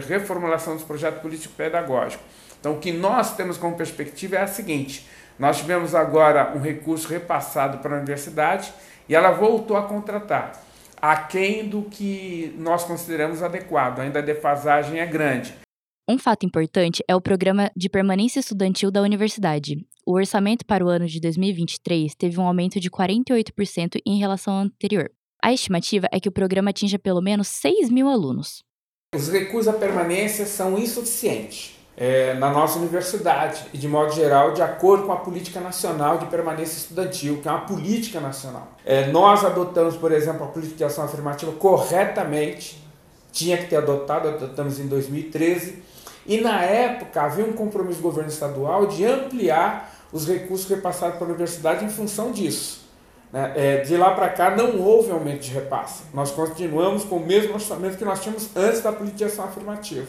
reformulação 0.08 0.74
dos 0.74 0.82
projetos 0.82 1.22
político-pedagógicos. 1.22 2.26
Então, 2.58 2.72
o 2.72 2.78
que 2.78 2.90
nós 2.90 3.36
temos 3.36 3.56
como 3.56 3.76
perspectiva 3.76 4.38
é 4.38 4.42
a 4.42 4.48
seguinte: 4.48 5.08
nós 5.38 5.58
tivemos 5.58 5.94
agora 5.94 6.52
um 6.56 6.60
recurso 6.60 7.06
repassado 7.06 7.78
para 7.78 7.94
a 7.94 7.98
universidade 7.98 8.74
e 9.08 9.14
ela 9.14 9.30
voltou 9.30 9.76
a 9.76 9.84
contratar, 9.84 10.60
aquém 11.00 11.68
do 11.68 11.82
que 11.82 12.54
nós 12.58 12.84
consideramos 12.84 13.42
adequado. 13.42 14.00
Ainda 14.00 14.18
a 14.18 14.22
defasagem 14.22 15.00
é 15.00 15.06
grande. 15.06 15.54
Um 16.08 16.18
fato 16.18 16.44
importante 16.44 17.02
é 17.06 17.14
o 17.14 17.20
programa 17.20 17.70
de 17.76 17.88
permanência 17.88 18.40
estudantil 18.40 18.90
da 18.90 19.00
universidade. 19.00 19.76
O 20.06 20.14
orçamento 20.14 20.66
para 20.66 20.84
o 20.84 20.88
ano 20.88 21.06
de 21.06 21.20
2023 21.20 22.14
teve 22.14 22.40
um 22.40 22.44
aumento 22.44 22.80
de 22.80 22.90
48% 22.90 24.00
em 24.04 24.18
relação 24.18 24.54
ao 24.54 24.60
anterior. 24.60 25.10
A 25.42 25.52
estimativa 25.52 26.08
é 26.12 26.18
que 26.18 26.28
o 26.28 26.32
programa 26.32 26.70
atinja 26.70 26.98
pelo 26.98 27.22
menos 27.22 27.48
6 27.48 27.90
mil 27.90 28.08
alunos. 28.08 28.62
Os 29.14 29.30
recursos 29.30 29.72
à 29.72 29.78
permanência 29.78 30.44
são 30.46 30.78
insuficientes 30.78 31.79
é, 32.00 32.32
na 32.32 32.48
nossa 32.48 32.78
universidade 32.78 33.66
e, 33.74 33.78
de 33.78 33.86
modo 33.86 34.10
geral, 34.14 34.52
de 34.52 34.62
acordo 34.62 35.04
com 35.04 35.12
a 35.12 35.16
Política 35.16 35.60
Nacional 35.60 36.16
de 36.16 36.24
Permanência 36.26 36.78
Estudantil, 36.78 37.42
que 37.42 37.46
é 37.46 37.50
uma 37.50 37.60
política 37.60 38.18
nacional. 38.18 38.68
É, 38.86 39.08
nós 39.08 39.44
adotamos, 39.44 39.98
por 39.98 40.10
exemplo, 40.10 40.44
a 40.44 40.48
política 40.48 40.78
de 40.78 40.84
ação 40.84 41.04
afirmativa 41.04 41.52
corretamente, 41.52 42.82
tinha 43.30 43.58
que 43.58 43.66
ter 43.66 43.76
adotado, 43.76 44.28
adotamos 44.28 44.80
em 44.80 44.86
2013, 44.86 45.82
e 46.26 46.40
na 46.40 46.62
época 46.62 47.20
havia 47.20 47.44
um 47.44 47.52
compromisso 47.52 47.98
do 47.98 48.02
governo 48.02 48.30
estadual 48.30 48.86
de 48.86 49.04
ampliar 49.04 49.94
os 50.10 50.26
recursos 50.26 50.66
repassados 50.70 51.16
para 51.16 51.26
a 51.26 51.28
universidade 51.28 51.84
em 51.84 51.90
função 51.90 52.32
disso. 52.32 52.80
Né? 53.30 53.52
É, 53.54 53.76
de 53.82 53.94
lá 53.98 54.12
para 54.12 54.30
cá 54.30 54.56
não 54.56 54.80
houve 54.80 55.10
aumento 55.10 55.40
de 55.40 55.50
repasse. 55.50 56.04
Nós 56.14 56.30
continuamos 56.30 57.04
com 57.04 57.16
o 57.16 57.26
mesmo 57.26 57.52
orçamento 57.52 57.98
que 57.98 58.04
nós 58.06 58.22
tínhamos 58.22 58.48
antes 58.56 58.80
da 58.80 58.90
política 58.90 59.18
de 59.18 59.24
ação 59.24 59.44
afirmativa. 59.44 60.06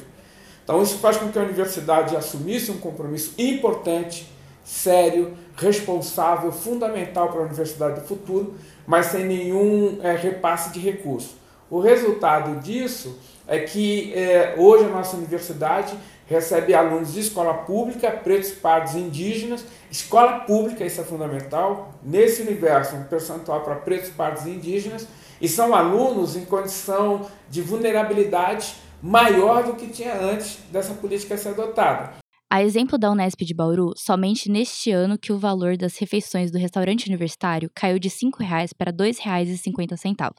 Então, 0.63 0.81
isso 0.81 0.97
faz 0.99 1.17
com 1.17 1.29
que 1.29 1.39
a 1.39 1.41
universidade 1.41 2.15
assumisse 2.15 2.71
um 2.71 2.77
compromisso 2.77 3.33
importante, 3.37 4.31
sério, 4.63 5.35
responsável, 5.55 6.51
fundamental 6.51 7.29
para 7.29 7.41
a 7.41 7.45
universidade 7.45 8.01
do 8.01 8.07
futuro, 8.07 8.55
mas 8.85 9.07
sem 9.07 9.25
nenhum 9.25 9.99
é, 10.01 10.15
repasse 10.15 10.71
de 10.71 10.79
recurso. 10.79 11.35
O 11.69 11.79
resultado 11.79 12.59
disso 12.59 13.17
é 13.47 13.59
que 13.59 14.13
é, 14.13 14.55
hoje 14.57 14.85
a 14.85 14.89
nossa 14.89 15.17
universidade 15.17 15.97
recebe 16.27 16.73
alunos 16.73 17.13
de 17.13 17.19
escola 17.19 17.53
pública, 17.53 18.09
pretos, 18.11 18.51
pardos 18.51 18.95
indígenas, 18.95 19.65
escola 19.91 20.39
pública, 20.39 20.85
isso 20.85 21.01
é 21.01 21.03
fundamental, 21.03 21.93
nesse 22.01 22.41
universo 22.41 22.95
um 22.95 23.03
percentual 23.03 23.61
para 23.61 23.75
pretos, 23.75 24.09
pardos 24.09 24.45
e 24.45 24.51
indígenas, 24.51 25.05
e 25.41 25.49
são 25.49 25.75
alunos 25.75 26.37
em 26.37 26.45
condição 26.45 27.27
de 27.49 27.61
vulnerabilidade 27.61 28.75
maior 29.01 29.63
do 29.63 29.75
que 29.75 29.87
tinha 29.87 30.19
antes 30.19 30.57
dessa 30.71 30.93
política 30.93 31.37
ser 31.37 31.49
adotada. 31.49 32.13
A 32.49 32.61
exemplo 32.61 32.97
da 32.97 33.09
Unesp 33.09 33.45
de 33.45 33.53
Bauru, 33.53 33.93
somente 33.95 34.51
neste 34.51 34.91
ano 34.91 35.17
que 35.17 35.31
o 35.31 35.39
valor 35.39 35.77
das 35.77 35.97
refeições 35.97 36.51
do 36.51 36.57
restaurante 36.57 37.07
universitário 37.07 37.71
caiu 37.73 37.97
de 37.97 38.09
R$ 38.09 38.15
5,00 38.15 38.71
para 38.77 38.91
R$ 38.91 38.97
2,50, 38.97 40.29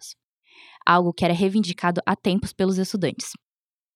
algo 0.85 1.13
que 1.13 1.25
era 1.25 1.33
reivindicado 1.33 2.03
há 2.05 2.15
tempos 2.15 2.53
pelos 2.53 2.77
estudantes. 2.77 3.31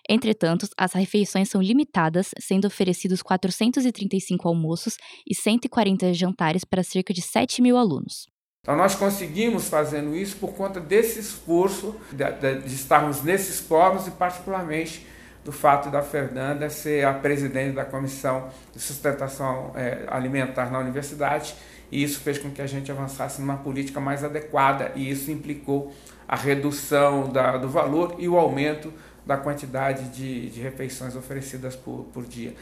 Entretanto, 0.09 0.67
as 0.79 0.93
refeições 0.93 1.51
são 1.51 1.61
limitadas, 1.61 2.31
sendo 2.41 2.67
oferecidos 2.67 3.23
435 3.23 4.49
almoços 4.49 4.97
e 5.27 5.35
140 5.35 6.15
jantares 6.15 6.65
para 6.65 6.83
cerca 6.83 7.13
de 7.13 7.21
7 7.21 7.61
mil 7.61 7.77
alunos. 7.77 8.27
Então 8.67 8.75
nós 8.75 8.97
conseguimos 8.97 9.69
fazendo 9.69 10.17
isso 10.17 10.39
por 10.39 10.55
conta 10.55 10.81
desse 10.81 11.21
esforço 11.21 11.95
de, 12.11 12.25
de, 12.63 12.75
estarmos 12.75 13.23
nesses 13.23 13.61
fóruns 13.61 14.09
e 14.09 14.11
particularmente 14.11 15.07
do 15.45 15.53
fato 15.53 15.89
da 15.89 16.03
Fernanda 16.03 16.69
ser 16.69 17.07
a 17.07 17.15
presidente 17.15 17.77
da 17.77 17.85
Comissão 17.85 18.49
de 18.75 18.83
Sustentação 18.83 19.71
é, 19.77 20.05
Alimentar 20.09 20.69
na 20.73 20.81
universidade 20.81 21.55
e 21.93 22.03
isso 22.03 22.19
fez 22.19 22.39
com 22.39 22.51
que 22.51 22.61
a 22.61 22.67
gente 22.67 22.91
avançasse 22.91 23.41
numa 23.41 23.57
política 23.57 24.01
mais 24.01 24.25
adequada 24.25 24.91
e 24.97 25.09
isso 25.09 25.31
implicou 25.31 25.95
a 26.27 26.35
redução 26.35 27.31
da, 27.31 27.57
do 27.57 27.69
valor 27.69 28.17
e 28.19 28.29
o 28.29 28.37
aumento 28.37 28.93
da 29.25 29.37
quantidade 29.37 30.09
de, 30.09 30.51
de 30.51 30.61
refeições 30.61 31.15
oferecidas 31.15 31.77
por, 31.77 32.09
por 32.13 32.25
dia. 32.25 32.53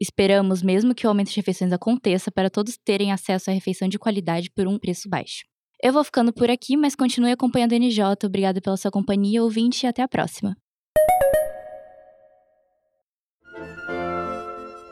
Esperamos 0.00 0.62
mesmo 0.62 0.94
que 0.94 1.04
o 1.04 1.08
aumento 1.08 1.30
de 1.30 1.36
refeições 1.36 1.72
aconteça 1.72 2.30
para 2.30 2.48
todos 2.48 2.78
terem 2.84 3.10
acesso 3.10 3.50
a 3.50 3.52
refeição 3.52 3.88
de 3.88 3.98
qualidade 3.98 4.48
por 4.48 4.68
um 4.68 4.78
preço 4.78 5.08
baixo. 5.08 5.44
Eu 5.82 5.92
vou 5.92 6.04
ficando 6.04 6.32
por 6.32 6.48
aqui, 6.48 6.76
mas 6.76 6.94
continue 6.94 7.32
acompanhando 7.32 7.72
a 7.72 7.78
NJ. 7.78 8.24
Obrigada 8.24 8.60
pela 8.60 8.76
sua 8.76 8.92
companhia, 8.92 9.42
ouvinte, 9.42 9.84
e 9.84 9.88
até 9.88 10.00
a 10.00 10.08
próxima. 10.08 10.56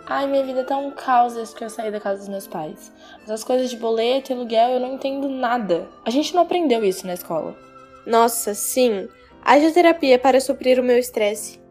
Ai, 0.09 0.27
minha 0.27 0.45
vida 0.45 0.65
tá 0.65 0.77
um 0.77 0.91
caos 0.91 1.35
desde 1.35 1.55
que 1.55 1.65
eu 1.65 1.71
saí 1.71 1.91
da 1.93 2.01
casa 2.01 2.21
dos 2.21 2.29
meus 2.29 2.47
pais. 2.49 2.93
As 3.29 3.45
coisas 3.45 3.71
de 3.71 3.77
boleto 3.77 4.33
e 4.33 4.35
aluguel 4.35 4.71
eu 4.71 4.81
não 4.81 4.95
entendo 4.95 5.29
nada. 5.29 5.89
A 6.05 6.11
gente 6.11 6.35
não 6.35 6.43
aprendeu 6.43 6.85
isso 6.85 7.07
na 7.07 7.15
escola. 7.15 7.57
Nossa, 8.05 8.55
sim. 8.55 9.09
Haja 9.45 9.73
terapia 9.73 10.19
para 10.19 10.41
suprir 10.41 10.81
o 10.81 10.85
meu 10.85 10.99
estresse. 10.99 11.65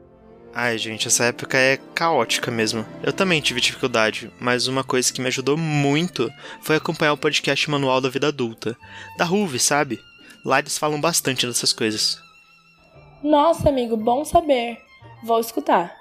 Ai, 0.58 0.78
gente, 0.78 1.10
essa 1.10 1.26
época 1.26 1.58
é 1.58 1.76
caótica 1.94 2.50
mesmo. 2.50 2.86
Eu 3.04 3.12
também 3.12 3.42
tive 3.42 3.60
dificuldade, 3.60 4.32
mas 4.40 4.68
uma 4.68 4.86
coisa 4.86 5.12
que 5.12 5.20
me 5.20 5.28
ajudou 5.28 5.58
muito 5.58 6.32
foi 6.62 6.78
acompanhar 6.78 7.12
o 7.12 7.18
podcast 7.18 7.70
Manual 7.70 8.00
da 8.00 8.08
Vida 8.08 8.30
Adulta, 8.30 8.74
da 9.18 9.26
Ruve, 9.26 9.60
sabe? 9.60 10.00
Lá 10.46 10.60
eles 10.60 10.78
falam 10.78 11.02
bastante 11.02 11.46
dessas 11.46 11.74
coisas. 11.74 12.18
Nossa, 13.22 13.68
amigo, 13.68 13.98
bom 13.98 14.24
saber. 14.24 14.78
Vou 15.26 15.42
escutar. 15.42 15.94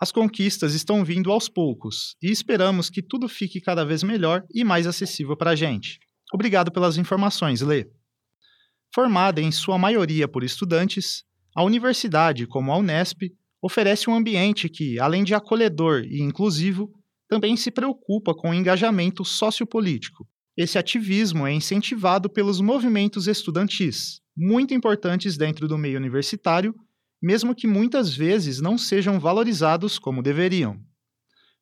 As 0.00 0.10
conquistas 0.10 0.72
estão 0.72 1.04
vindo 1.04 1.30
aos 1.30 1.46
poucos 1.46 2.16
e 2.22 2.30
esperamos 2.30 2.88
que 2.88 3.02
tudo 3.02 3.28
fique 3.28 3.60
cada 3.60 3.84
vez 3.84 4.02
melhor 4.02 4.42
e 4.50 4.64
mais 4.64 4.86
acessível 4.86 5.36
para 5.36 5.50
a 5.50 5.54
gente. 5.54 5.98
Obrigado 6.32 6.72
pelas 6.72 6.96
informações, 6.96 7.60
Lê. 7.60 7.86
Formada 8.94 9.42
em 9.42 9.52
sua 9.52 9.76
maioria 9.76 10.26
por 10.26 10.42
estudantes, 10.42 11.22
a 11.54 11.62
universidade, 11.62 12.46
como 12.46 12.72
a 12.72 12.76
Unesp, 12.76 13.32
oferece 13.60 14.08
um 14.08 14.14
ambiente 14.14 14.68
que, 14.68 14.98
além 14.98 15.24
de 15.24 15.34
acolhedor 15.34 16.04
e 16.04 16.20
inclusivo, 16.20 16.90
também 17.28 17.56
se 17.56 17.70
preocupa 17.70 18.34
com 18.34 18.50
o 18.50 18.54
engajamento 18.54 19.24
sociopolítico. 19.24 20.26
Esse 20.56 20.78
ativismo 20.78 21.46
é 21.46 21.52
incentivado 21.52 22.28
pelos 22.28 22.60
movimentos 22.60 23.26
estudantis, 23.26 24.20
muito 24.36 24.74
importantes 24.74 25.36
dentro 25.36 25.66
do 25.66 25.78
meio 25.78 25.98
universitário 25.98 26.74
mesmo 27.22 27.54
que 27.54 27.68
muitas 27.68 28.14
vezes 28.14 28.60
não 28.60 28.76
sejam 28.76 29.20
valorizados 29.20 29.96
como 29.98 30.22
deveriam. 30.22 30.76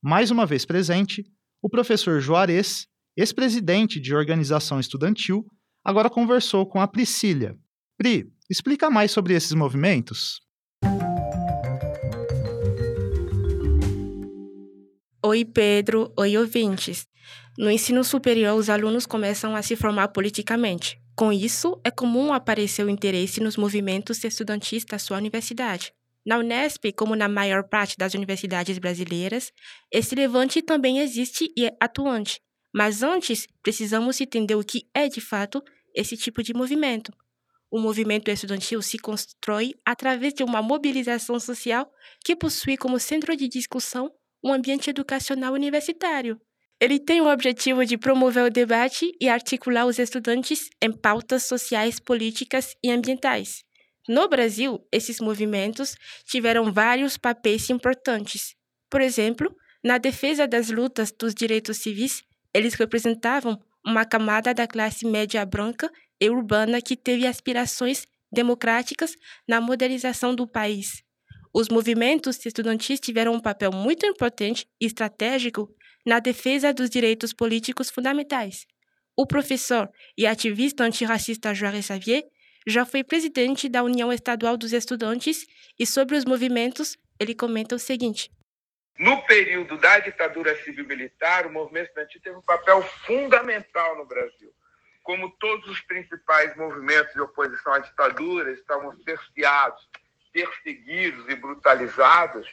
Mais 0.02 0.30
uma 0.30 0.46
vez 0.46 0.64
presente, 0.64 1.22
o 1.60 1.68
professor 1.68 2.18
Juarez, 2.18 2.86
ex-presidente 3.14 4.00
de 4.00 4.14
organização 4.14 4.80
estudantil, 4.80 5.44
agora 5.84 6.08
conversou 6.08 6.66
com 6.66 6.80
a 6.80 6.88
Priscília. 6.88 7.54
Pri, 7.98 8.32
explica 8.50 8.90
mais 8.90 9.12
sobre 9.12 9.32
esses 9.34 9.52
movimentos. 9.52 10.40
Oi, 15.24 15.44
Pedro. 15.44 16.12
Oi, 16.18 16.36
ouvintes. 16.36 17.06
No 17.56 17.70
ensino 17.70 18.02
superior, 18.02 18.58
os 18.58 18.68
alunos 18.68 19.06
começam 19.06 19.54
a 19.54 19.62
se 19.62 19.76
formar 19.76 20.08
politicamente. 20.08 21.00
Com 21.14 21.32
isso, 21.32 21.80
é 21.84 21.90
comum 21.90 22.32
aparecer 22.32 22.84
o 22.84 22.90
interesse 22.90 23.40
nos 23.40 23.56
movimentos 23.56 24.24
estudantis 24.24 24.84
da 24.84 24.98
sua 24.98 25.18
universidade. 25.18 25.92
Na 26.26 26.38
Unesp, 26.38 26.92
como 26.96 27.14
na 27.14 27.28
maior 27.28 27.64
parte 27.68 27.96
das 27.96 28.14
universidades 28.14 28.78
brasileiras, 28.78 29.52
esse 29.92 30.14
levante 30.14 30.60
também 30.60 30.98
existe 30.98 31.52
e 31.56 31.66
é 31.66 31.76
atuante. 31.80 32.40
Mas 32.74 33.02
antes, 33.02 33.46
precisamos 33.62 34.20
entender 34.20 34.54
o 34.54 34.64
que 34.64 34.88
é 34.94 35.08
de 35.08 35.20
fato 35.20 35.62
esse 35.94 36.16
tipo 36.16 36.42
de 36.42 36.54
movimento. 36.54 37.12
O 37.70 37.78
movimento 37.78 38.28
estudantil 38.28 38.82
se 38.82 38.98
constrói 38.98 39.74
através 39.84 40.34
de 40.34 40.42
uma 40.42 40.60
mobilização 40.60 41.38
social 41.38 41.90
que 42.24 42.34
possui 42.34 42.76
como 42.76 42.98
centro 42.98 43.36
de 43.36 43.46
discussão 43.46 44.10
um 44.42 44.52
ambiente 44.52 44.90
educacional 44.90 45.52
universitário. 45.52 46.40
Ele 46.80 46.98
tem 46.98 47.20
o 47.20 47.30
objetivo 47.30 47.84
de 47.84 47.98
promover 47.98 48.44
o 48.44 48.50
debate 48.50 49.14
e 49.20 49.28
articular 49.28 49.84
os 49.86 49.98
estudantes 49.98 50.70
em 50.82 50.90
pautas 50.90 51.44
sociais, 51.44 52.00
políticas 52.00 52.74
e 52.82 52.90
ambientais. 52.90 53.62
No 54.08 54.28
Brasil, 54.28 54.84
esses 54.90 55.20
movimentos 55.20 55.94
tiveram 56.24 56.72
vários 56.72 57.18
papéis 57.18 57.68
importantes. 57.68 58.56
Por 58.88 59.00
exemplo, 59.00 59.54
na 59.84 59.98
defesa 59.98 60.48
das 60.48 60.70
lutas 60.70 61.12
dos 61.12 61.34
direitos 61.34 61.76
civis, 61.76 62.22
eles 62.52 62.74
representavam 62.74 63.60
uma 63.86 64.04
camada 64.04 64.52
da 64.52 64.66
classe 64.66 65.06
média 65.06 65.44
branca 65.44 65.90
urbana 66.28 66.82
que 66.82 66.96
teve 66.96 67.26
aspirações 67.26 68.06
democráticas 68.30 69.16
na 69.48 69.60
modernização 69.60 70.34
do 70.34 70.46
país. 70.46 71.02
Os 71.52 71.68
movimentos 71.68 72.44
estudantis 72.44 73.00
tiveram 73.00 73.34
um 73.34 73.40
papel 73.40 73.72
muito 73.72 74.06
importante 74.06 74.68
e 74.80 74.86
estratégico 74.86 75.68
na 76.06 76.20
defesa 76.20 76.72
dos 76.72 76.88
direitos 76.88 77.32
políticos 77.32 77.90
fundamentais. 77.90 78.66
O 79.16 79.26
professor 79.26 79.90
e 80.16 80.26
ativista 80.26 80.84
antirracista 80.84 81.52
Juarez 81.52 81.86
Xavier 81.86 82.22
já 82.66 82.84
foi 82.84 83.02
presidente 83.02 83.68
da 83.68 83.82
União 83.82 84.12
Estadual 84.12 84.56
dos 84.56 84.72
Estudantes 84.72 85.46
e 85.78 85.86
sobre 85.86 86.16
os 86.16 86.24
movimentos 86.24 86.96
ele 87.18 87.34
comenta 87.34 87.74
o 87.74 87.78
seguinte: 87.78 88.30
No 88.98 89.22
período 89.26 89.76
da 89.76 89.98
ditadura 89.98 90.56
civil-militar, 90.62 91.46
o 91.46 91.52
movimento 91.52 91.88
estudantil 91.88 92.20
teve 92.22 92.36
um 92.36 92.42
papel 92.42 92.82
fundamental 93.06 93.96
no 93.96 94.06
Brasil. 94.06 94.52
Como 95.02 95.30
todos 95.38 95.68
os 95.68 95.80
principais 95.82 96.54
movimentos 96.56 97.12
de 97.12 97.20
oposição 97.20 97.72
à 97.72 97.78
ditadura 97.78 98.52
estavam 98.52 98.96
cerceados, 99.02 99.88
perseguidos 100.32 101.28
e 101.28 101.34
brutalizados, 101.34 102.48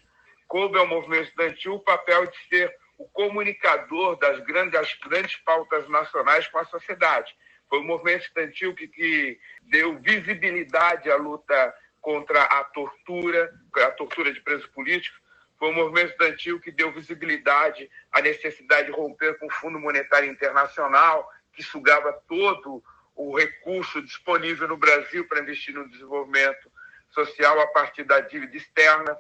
coube 0.48 0.78
ao 0.78 0.88
movimento 0.88 1.26
estudantil 1.26 1.76
o 1.76 1.80
papel 1.80 2.26
de 2.28 2.38
ser 2.48 2.76
o 2.98 3.08
comunicador 3.10 4.18
das 4.18 4.40
grandes, 4.46 4.72
das 4.72 4.94
grandes 5.06 5.36
pautas 5.38 5.88
nacionais 5.88 6.48
com 6.48 6.58
a 6.58 6.66
sociedade 6.66 7.36
foi 7.70 7.80
o 7.80 7.84
movimento 7.84 8.24
estudantil 8.24 8.74
que, 8.74 8.88
que 8.88 9.40
deu 9.64 10.00
visibilidade 10.00 11.12
à 11.12 11.16
luta 11.16 11.74
contra 12.02 12.42
a 12.44 12.64
tortura, 12.64 13.54
a 13.76 13.92
tortura 13.92 14.32
de 14.32 14.42
presos 14.42 14.66
políticos. 14.68 15.20
Foi 15.60 15.70
o 15.70 15.74
movimento 15.74 16.12
estudantil 16.12 16.60
que 16.60 16.72
deu 16.72 16.92
visibilidade 16.92 17.90
à 18.12 18.22
necessidade 18.22 18.88
de 18.88 18.94
romper 18.94 19.38
com 19.38 19.48
o 19.48 19.54
Fundo 19.54 19.80
Monetário 19.80 20.30
Internacional, 20.30 21.30
que 21.58 21.64
sugava 21.64 22.14
todo 22.28 22.84
o 23.16 23.36
recurso 23.36 24.00
disponível 24.04 24.68
no 24.68 24.78
Brasil 24.78 25.28
para 25.28 25.40
investir 25.40 25.74
no 25.74 25.90
desenvolvimento 25.90 26.72
social 27.10 27.60
a 27.60 27.66
partir 27.68 28.04
da 28.04 28.20
dívida 28.20 28.56
externa. 28.56 29.18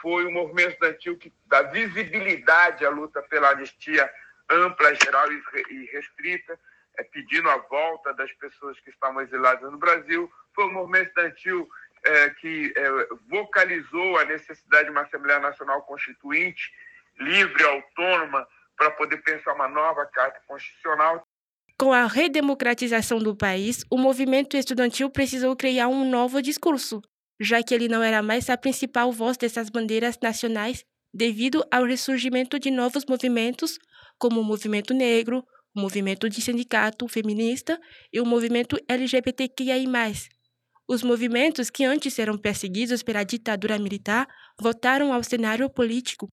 Foi 0.00 0.24
o 0.24 0.30
movimento 0.30 0.74
estudantil 0.74 1.18
que 1.18 1.32
dá 1.46 1.62
visibilidade 1.62 2.86
à 2.86 2.90
luta 2.90 3.20
pela 3.22 3.50
anistia 3.50 4.08
ampla, 4.48 4.94
geral 4.94 5.26
e 5.32 5.90
restrita 5.92 6.56
é, 6.96 7.02
pedindo 7.02 7.50
a 7.50 7.56
volta 7.56 8.14
das 8.14 8.30
pessoas 8.34 8.78
que 8.78 8.90
estavam 8.90 9.20
exiladas 9.20 9.72
no 9.72 9.78
Brasil. 9.78 10.32
Foi 10.54 10.66
um 10.66 10.72
movimento 10.72 11.08
estudantil 11.08 11.68
é, 12.04 12.30
que 12.30 12.72
é, 12.76 12.90
vocalizou 13.28 14.18
a 14.18 14.24
necessidade 14.24 14.84
de 14.84 14.90
uma 14.92 15.02
Assembleia 15.02 15.40
Nacional 15.40 15.82
Constituinte 15.82 16.72
livre, 17.18 17.64
autônoma, 17.64 18.46
para 18.76 18.90
poder 18.92 19.16
pensar 19.18 19.52
uma 19.52 19.68
nova 19.68 20.06
Carta 20.06 20.40
Constitucional. 20.46 21.26
Com 21.78 21.92
a 21.92 22.06
redemocratização 22.06 23.18
do 23.18 23.36
país, 23.36 23.84
o 23.90 23.98
movimento 23.98 24.56
estudantil 24.56 25.10
precisou 25.10 25.56
criar 25.56 25.88
um 25.88 26.08
novo 26.08 26.40
discurso, 26.40 27.00
já 27.40 27.62
que 27.62 27.74
ele 27.74 27.88
não 27.88 28.02
era 28.02 28.22
mais 28.22 28.48
a 28.48 28.56
principal 28.56 29.10
voz 29.10 29.36
dessas 29.36 29.68
bandeiras 29.68 30.18
nacionais 30.22 30.84
devido 31.12 31.62
ao 31.70 31.84
ressurgimento 31.84 32.58
de 32.58 32.70
novos 32.70 33.04
movimentos, 33.06 33.78
como 34.18 34.40
o 34.40 34.44
movimento 34.44 34.94
negro, 34.94 35.44
o 35.74 35.80
movimento 35.80 36.28
de 36.28 36.40
sindicato 36.40 37.06
feminista 37.08 37.78
e 38.12 38.20
o 38.20 38.26
movimento 38.26 38.78
LGBTQIA+. 38.88 39.76
Os 40.88 41.02
movimentos 41.02 41.70
que 41.70 41.84
antes 41.84 42.18
eram 42.18 42.36
perseguidos 42.36 43.02
pela 43.02 43.24
ditadura 43.24 43.78
militar 43.78 44.26
voltaram 44.60 45.12
ao 45.12 45.22
cenário 45.22 45.68
político. 45.70 46.28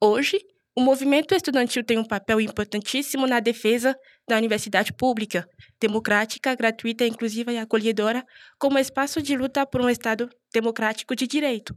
Hoje, 0.00 0.38
o 0.76 0.82
movimento 0.82 1.34
estudantil 1.34 1.82
tem 1.82 1.98
um 1.98 2.04
papel 2.04 2.38
importantíssimo 2.40 3.26
na 3.26 3.40
defesa 3.40 3.96
da 4.28 4.36
universidade 4.36 4.92
pública, 4.92 5.48
democrática, 5.80 6.54
gratuita, 6.54 7.06
inclusiva 7.06 7.50
e 7.50 7.58
acolhedora, 7.58 8.22
como 8.58 8.78
espaço 8.78 9.22
de 9.22 9.34
luta 9.34 9.66
por 9.66 9.80
um 9.80 9.88
Estado 9.88 10.28
democrático 10.52 11.16
de 11.16 11.26
direito. 11.26 11.74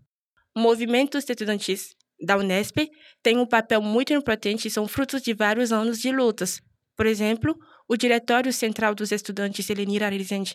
Movimentos 0.54 1.30
estudantis 1.30 1.96
da 2.22 2.36
Unesp 2.36 2.90
têm 3.24 3.38
um 3.38 3.46
papel 3.46 3.82
muito 3.82 4.14
importante 4.14 4.68
e 4.68 4.72
são 4.72 4.86
frutos 4.86 5.22
de 5.22 5.34
vários 5.34 5.72
anos 5.72 6.00
de 6.00 6.12
lutas, 6.12 6.60
por 6.98 7.06
exemplo, 7.06 7.56
o 7.88 7.96
Diretório 7.96 8.52
Central 8.52 8.94
dos 8.94 9.14
Estudantes 9.14 9.70
Elenira 9.70 10.10
Rezende 10.10 10.54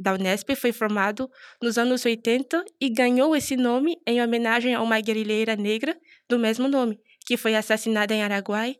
da 0.00 0.14
Unesp 0.14 0.56
foi 0.56 0.72
formado 0.72 1.28
nos 1.62 1.76
anos 1.76 2.06
80 2.06 2.64
e 2.80 2.88
ganhou 2.88 3.36
esse 3.36 3.56
nome 3.56 3.96
em 4.06 4.22
homenagem 4.22 4.74
a 4.74 4.80
uma 4.80 4.98
guerrilheira 5.00 5.54
negra 5.54 5.94
do 6.26 6.38
mesmo 6.38 6.66
nome, 6.66 6.98
que 7.22 7.36
foi 7.36 7.54
assassinada 7.54 8.14
em 8.14 8.22
Araguai 8.22 8.76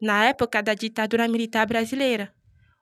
na 0.00 0.24
época 0.26 0.62
da 0.62 0.74
ditadura 0.74 1.26
militar 1.26 1.66
brasileira. 1.66 2.32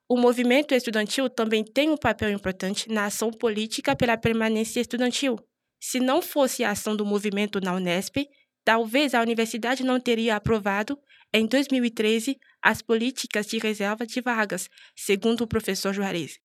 O 0.09 0.17
movimento 0.17 0.73
estudantil 0.75 1.29
também 1.29 1.65
tem 1.65 1.91
um 1.91 1.97
papel 1.97 2.31
importante 2.31 2.89
na 2.89 3.07
ação 3.07 3.31
política 3.31 3.97
pela 3.97 4.17
permanência 4.17 4.81
estudantil. 4.81 5.37
Se 5.81 5.99
não 5.99 6.23
fosse 6.23 6.63
a 6.63 6.71
ação 6.71 6.97
do 6.97 7.05
movimento 7.05 7.61
na 7.61 7.75
Unesp, 7.75 8.17
talvez 8.65 9.15
a 9.15 9.21
universidade 9.21 9.85
não 9.85 9.99
teria 9.99 10.37
aprovado 10.37 10.99
em 11.33 11.47
2013 11.47 12.37
as 12.63 12.81
políticas 12.81 13.47
de 13.47 13.59
reserva 13.59 14.07
de 14.07 14.21
vagas, 14.21 14.69
segundo 14.95 15.43
o 15.43 15.47
professor 15.47 15.93
Juarez. 15.93 16.39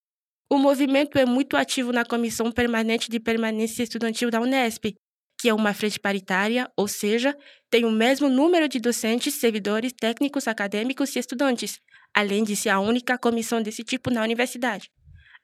O 0.50 0.58
movimento 0.58 1.18
é 1.18 1.26
muito 1.26 1.56
ativo 1.56 1.94
na 1.94 2.04
Comissão 2.04 2.52
Permanente 2.52 3.10
de 3.10 3.20
Permanência 3.20 3.84
Estudantil 3.84 4.30
da 4.30 4.42
Unesp, 4.42 4.96
que 5.42 5.50
é 5.50 5.54
uma 5.56 5.74
frente 5.74 6.00
paritária, 6.00 6.70
ou 6.78 6.88
seja, 6.88 7.36
tem 7.68 7.84
o 7.84 7.90
mesmo 7.90 8.30
número 8.30 8.70
de 8.70 8.80
docentes, 8.80 9.34
servidores, 9.34 9.92
técnicos, 9.92 10.48
acadêmicos 10.48 11.16
e 11.16 11.20
estudantes, 11.20 11.80
além 12.14 12.44
de 12.44 12.56
ser 12.56 12.70
a 12.70 12.80
única 12.80 13.18
comissão 13.18 13.60
desse 13.60 13.84
tipo 13.84 14.12
na 14.12 14.22
universidade. 14.22 14.92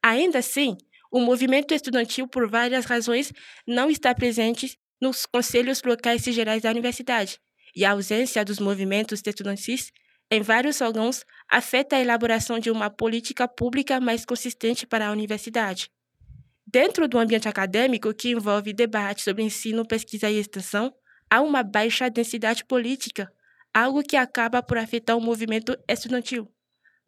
Ainda 0.04 0.38
assim, 0.38 0.78
o 1.12 1.20
movimento 1.20 1.74
estudantil, 1.74 2.28
por 2.28 2.48
várias 2.48 2.86
razões, 2.86 3.34
não 3.66 3.90
está 3.90 4.14
presente 4.14 4.78
nos 5.02 5.26
conselhos 5.26 5.82
locais 5.84 6.28
e 6.28 6.32
gerais 6.32 6.62
da 6.62 6.70
universidade, 6.70 7.40
e 7.76 7.84
a 7.84 7.94
ausência 7.94 8.46
dos 8.46 8.60
movimentos 8.60 9.24
estudantis 9.26 9.92
em 10.30 10.44
vários 10.44 10.80
órgãos 10.80 11.26
afeta 11.50 11.96
a 11.96 12.00
elaboração 12.00 12.60
de 12.60 12.70
uma 12.70 12.92
política 12.92 13.48
pública 13.48 14.00
mais 14.00 14.24
consistente 14.26 14.86
para 14.86 15.08
a 15.08 15.12
universidade. 15.12 15.90
Dentro 16.70 17.08
do 17.08 17.18
ambiente 17.18 17.48
acadêmico, 17.48 18.14
que 18.14 18.32
envolve 18.32 18.74
debate 18.74 19.24
sobre 19.24 19.42
ensino, 19.42 19.88
pesquisa 19.88 20.30
e 20.30 20.38
extensão, 20.38 20.94
há 21.30 21.40
uma 21.40 21.64
baixa 21.64 22.10
densidade 22.10 22.66
política, 22.66 23.32
algo 23.74 24.04
que 24.04 24.18
acaba 24.18 24.62
por 24.62 24.78
afetar 24.78 25.16
o 25.16 25.22
movimento 25.22 25.78
estudantil. 25.88 26.52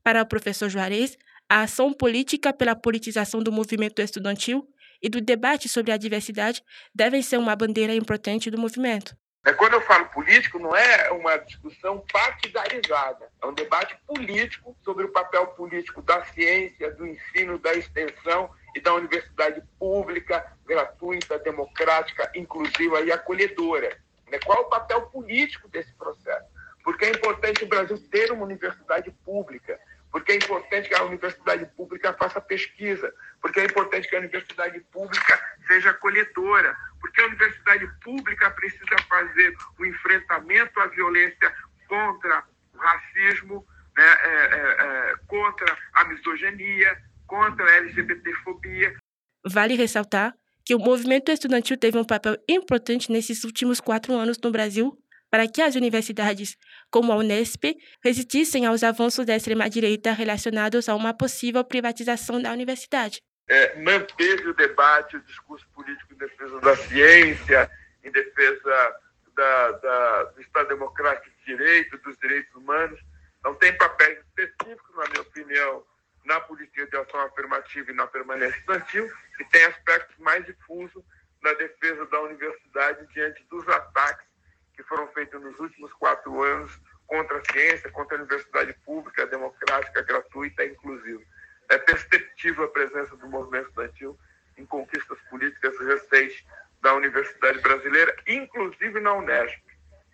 Para 0.01 0.21
o 0.21 0.25
professor 0.25 0.69
Juarez, 0.69 1.17
a 1.49 1.63
ação 1.63 1.91
política 1.91 2.53
pela 2.53 2.73
politização 2.73 3.43
do 3.43 3.51
movimento 3.51 4.01
estudantil 4.01 4.65
e 5.01 5.09
do 5.09 5.19
debate 5.19 5.67
sobre 5.67 5.91
a 5.91 5.97
diversidade 5.97 6.63
devem 6.95 7.21
ser 7.21 7.35
uma 7.35 7.53
bandeira 7.53 7.93
importante 7.93 8.49
do 8.49 8.57
movimento. 8.57 9.13
É, 9.45 9.51
quando 9.51 9.73
eu 9.73 9.81
falo 9.81 10.05
político, 10.05 10.57
não 10.57 10.73
é 10.73 11.11
uma 11.11 11.35
discussão 11.35 12.01
partidarizada, 12.13 13.29
é 13.41 13.45
um 13.45 13.53
debate 13.53 13.97
político 14.07 14.77
sobre 14.85 15.03
o 15.03 15.11
papel 15.11 15.47
político 15.47 16.01
da 16.01 16.23
ciência, 16.27 16.91
do 16.95 17.05
ensino, 17.05 17.59
da 17.59 17.73
extensão 17.73 18.49
e 18.75 18.79
da 18.79 18.93
universidade 18.93 19.61
pública, 19.77 20.45
gratuita, 20.65 21.39
democrática, 21.39 22.31
inclusiva 22.35 23.01
e 23.01 23.11
acolhedora. 23.11 23.97
Né? 24.31 24.39
Qual 24.45 24.59
é 24.59 24.61
o 24.61 24.69
papel 24.69 25.01
político 25.03 25.67
desse 25.69 25.93
processo? 25.93 26.45
Porque 26.83 27.05
é 27.05 27.09
importante 27.09 27.63
o 27.63 27.67
Brasil 27.67 27.97
ter 28.09 28.31
uma 28.31 28.45
universidade 28.45 29.11
pública, 29.25 29.79
porque 30.11 30.31
é 30.31 30.35
importante 30.35 30.89
que 30.89 30.95
a 30.95 31.03
universidade 31.03 31.65
pública 31.77 32.13
faça 32.13 32.41
pesquisa, 32.41 33.13
porque 33.41 33.59
é 33.59 33.65
importante 33.65 34.07
que 34.07 34.15
a 34.15 34.19
universidade 34.19 34.79
pública 34.91 35.39
seja 35.67 35.91
acolhedora, 35.91 36.75
porque 36.99 37.21
a 37.21 37.27
universidade 37.27 37.87
pública 38.03 38.49
precisa 38.51 38.95
fazer 39.07 39.55
o 39.77 39.85
enfrentamento 39.85 40.79
à 40.79 40.87
violência 40.87 41.53
contra 41.87 42.43
o 42.73 42.77
racismo, 42.77 43.65
né, 43.95 44.17
é, 44.21 44.29
é, 44.29 45.11
é, 45.11 45.15
contra 45.27 45.77
a 45.93 46.05
misoginia, 46.05 46.97
contra 47.29 47.63
a 47.63 47.75
LGBTfobia. 47.77 48.97
Vale 49.45 49.75
ressaltar 49.75 50.33
que 50.65 50.75
o 50.75 50.79
movimento 50.79 51.31
estudantil 51.31 51.77
teve 51.77 51.97
um 51.97 52.03
papel 52.03 52.35
importante 52.49 53.11
nesses 53.11 53.43
últimos 53.43 53.79
quatro 53.79 54.13
anos 54.13 54.37
no 54.43 54.51
Brasil 54.51 54.97
para 55.31 55.47
que 55.47 55.61
as 55.61 55.75
universidades, 55.75 56.57
como 56.89 57.11
a 57.11 57.15
Unesp, 57.15 57.63
resistissem 58.03 58.65
aos 58.65 58.83
avanços 58.83 59.25
da 59.25 59.35
extrema-direita 59.35 60.11
relacionados 60.11 60.89
a 60.89 60.95
uma 60.95 61.13
possível 61.13 61.63
privatização 61.63 62.41
da 62.41 62.51
universidade. 62.51 63.21
É, 63.47 63.79
manteve 63.79 64.47
o 64.47 64.53
debate, 64.55 65.17
o 65.17 65.21
discurso 65.21 65.67
político 65.73 66.13
em 66.13 66.17
defesa 66.17 66.59
da 66.61 66.75
ciência, 66.75 67.71
em 68.03 68.11
defesa 68.11 68.95
da, 69.35 69.71
da, 69.71 70.23
do 70.23 70.41
Estado 70.41 70.69
Democrático 70.69 71.29
de 71.29 71.45
Direito, 71.45 71.97
dos 71.99 72.17
direitos 72.17 72.53
humanos. 72.55 72.99
Não 73.43 73.55
tem 73.55 73.75
papéis 73.77 74.19
específicos, 74.19 74.95
na 74.95 75.09
minha 75.09 75.21
opinião, 75.21 75.83
na 76.25 76.39
política 76.41 76.85
de 76.87 76.97
ação 76.97 77.19
afirmativa 77.21 77.91
e 77.91 77.95
na 77.95 78.07
permanência 78.07 78.57
estudantil, 78.57 79.09
e 79.39 79.45
tem 79.45 79.65
aspectos 79.65 80.17
mais 80.17 80.45
difusos 80.45 81.03
na 81.41 81.53
defesa 81.53 82.05
da 82.07 82.21
universidade 82.21 83.07
diante 83.13 83.43
dos 83.45 83.67
ataques 83.67 84.27
que 84.75 84.83
foram 84.83 85.07
feitos 85.09 85.41
nos 85.41 85.59
últimos 85.59 85.91
quatro 85.93 86.41
anos 86.41 86.79
contra 87.07 87.37
a 87.37 87.51
ciência, 87.51 87.89
contra 87.91 88.17
a 88.17 88.19
universidade 88.19 88.73
pública, 88.85 89.25
democrática, 89.27 90.01
gratuita 90.03 90.63
e 90.63 90.71
inclusiva. 90.71 91.21
É 91.69 91.77
perceptível 91.77 92.65
a 92.65 92.69
presença 92.69 93.15
do 93.17 93.27
movimento 93.27 93.67
estudantil 93.69 94.17
em 94.57 94.65
conquistas 94.65 95.17
políticas 95.29 95.77
recentes 95.79 96.45
da 96.81 96.93
universidade 96.93 97.59
brasileira, 97.59 98.15
inclusive 98.27 98.99
na 98.99 99.13
Unesp. 99.13 99.59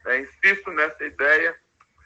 É, 0.06 0.20
insisto 0.20 0.72
nessa 0.72 1.04
ideia, 1.04 1.56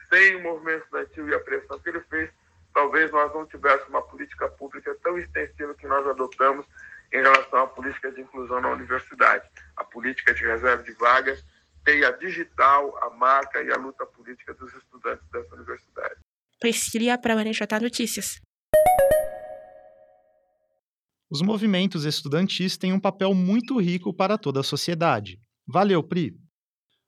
sem 0.08 0.36
o 0.36 0.42
movimento 0.42 0.84
estudantil 0.84 1.28
e 1.28 1.34
a 1.34 1.40
pressão 1.40 1.78
que 1.78 1.88
ele 1.88 2.00
fez, 2.02 2.30
talvez 2.74 3.10
nós 3.10 3.32
não 3.34 3.46
tivéssemos 3.46 3.88
uma 3.88 4.02
política 4.02 4.48
pública 4.48 4.96
tão 5.02 5.18
extensiva 5.18 5.74
que 5.74 5.86
nós 5.86 6.06
adotamos 6.06 6.66
em 7.12 7.22
relação 7.22 7.60
à 7.60 7.66
política 7.66 8.10
de 8.12 8.20
inclusão 8.20 8.60
na 8.60 8.70
universidade, 8.70 9.48
a 9.76 9.84
política 9.84 10.32
de 10.32 10.44
reserva 10.44 10.82
de 10.82 10.92
vagas 10.92 11.44
tem 11.84 12.04
a 12.04 12.10
digital, 12.12 12.96
a 13.02 13.10
marca 13.10 13.62
e 13.62 13.72
a 13.72 13.76
luta 13.76 14.04
política 14.06 14.54
dos 14.54 14.72
estudantes 14.74 15.26
dessa 15.30 15.54
universidade. 15.54 16.20
Priscila 16.60 17.18
para 17.18 17.34
o 17.34 17.40
NJ 17.40 17.60
Notícias. 17.80 18.40
Os 21.30 21.42
movimentos 21.42 22.04
estudantis 22.04 22.76
têm 22.76 22.92
um 22.92 23.00
papel 23.00 23.32
muito 23.34 23.80
rico 23.80 24.12
para 24.12 24.36
toda 24.36 24.60
a 24.60 24.64
sociedade. 24.64 25.38
Valeu, 25.66 26.02
Pri! 26.02 26.34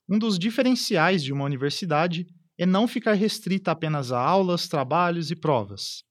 Um 0.09 0.17
dos 0.17 0.39
diferenciais 0.39 1.21
de 1.21 1.31
uma 1.31 1.45
universidade 1.45 2.25
é 2.63 2.65
não 2.65 2.87
ficar 2.87 3.11
restrita 3.11 3.71
apenas 3.71 4.09
a 4.13 4.17
aulas, 4.17 4.69
trabalhos 4.69 5.29
e 5.29 5.35
provas. 5.35 6.01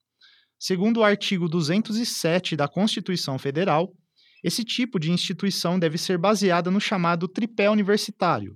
Segundo 0.58 0.98
o 0.98 1.02
artigo 1.02 1.48
207 1.48 2.56
da 2.56 2.68
Constituição 2.68 3.38
Federal, 3.38 3.90
esse 4.44 4.62
tipo 4.62 4.98
de 4.98 5.10
instituição 5.10 5.78
deve 5.78 5.96
ser 5.96 6.18
baseada 6.18 6.70
no 6.70 6.78
chamado 6.78 7.26
tripé 7.26 7.70
universitário, 7.70 8.54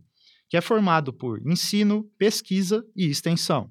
que 0.51 0.59
é 0.59 0.61
formado 0.61 1.11
por 1.11 1.41
ensino, 1.51 2.05
pesquisa 2.19 2.85
e 2.95 3.07
extensão. 3.07 3.71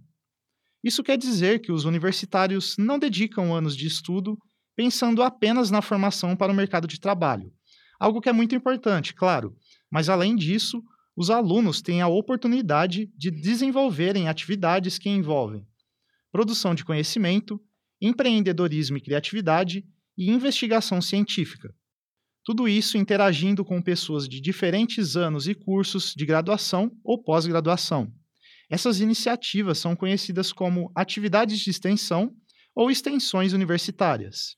Isso 0.83 1.03
quer 1.03 1.19
dizer 1.19 1.59
que 1.59 1.71
os 1.71 1.85
universitários 1.85 2.75
não 2.79 2.97
dedicam 2.97 3.53
anos 3.53 3.77
de 3.77 3.85
estudo 3.85 4.39
pensando 4.75 5.21
apenas 5.21 5.69
na 5.69 5.83
formação 5.83 6.35
para 6.35 6.51
o 6.51 6.55
mercado 6.55 6.87
de 6.87 6.99
trabalho, 6.99 7.53
algo 7.99 8.19
que 8.19 8.27
é 8.27 8.33
muito 8.33 8.55
importante, 8.55 9.13
claro, 9.13 9.55
mas 9.91 10.09
além 10.09 10.35
disso, 10.35 10.81
os 11.15 11.29
alunos 11.29 11.81
têm 11.81 12.01
a 12.01 12.07
oportunidade 12.07 13.09
de 13.15 13.31
desenvolverem 13.31 14.27
atividades 14.27 14.97
que 14.97 15.09
envolvem 15.09 15.65
produção 16.31 16.75
de 16.75 16.83
conhecimento, 16.83 17.61
empreendedorismo 18.01 18.97
e 18.97 19.01
criatividade 19.01 19.85
e 20.17 20.29
investigação 20.29 21.01
científica, 21.01 21.73
tudo 22.43 22.67
isso 22.67 22.97
interagindo 22.97 23.63
com 23.63 23.81
pessoas 23.81 24.27
de 24.27 24.41
diferentes 24.41 25.15
anos 25.15 25.47
e 25.47 25.55
cursos 25.55 26.13
de 26.13 26.25
graduação 26.25 26.91
ou 27.05 27.23
pós-graduação. 27.23 28.13
Essas 28.69 28.99
iniciativas 28.99 29.77
são 29.77 29.95
conhecidas 29.95 30.51
como 30.51 30.91
atividades 30.93 31.57
de 31.59 31.69
extensão 31.69 32.35
ou 32.75 32.91
extensões 32.91 33.53
universitárias. 33.53 34.57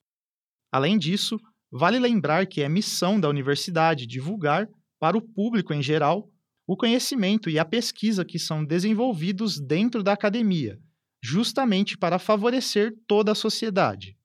Além 0.71 0.97
disso, 0.97 1.39
vale 1.71 1.99
lembrar 1.99 2.47
que 2.47 2.61
é 2.63 2.67
missão 2.67 3.19
da 3.19 3.29
universidade 3.29 4.07
divulgar, 4.07 4.67
para 4.99 5.15
o 5.15 5.21
público 5.21 5.75
em 5.75 5.83
geral, 5.83 6.27
o 6.67 6.75
conhecimento 6.75 7.49
e 7.49 7.57
a 7.57 7.63
pesquisa 7.63 8.25
que 8.25 8.37
são 8.37 8.65
desenvolvidos 8.65 9.57
dentro 9.57 10.03
da 10.03 10.11
academia, 10.11 10.77
justamente 11.23 11.97
para 11.97 12.19
favorecer 12.19 12.93
toda 13.07 13.31
a 13.31 13.35
sociedade. 13.35 14.17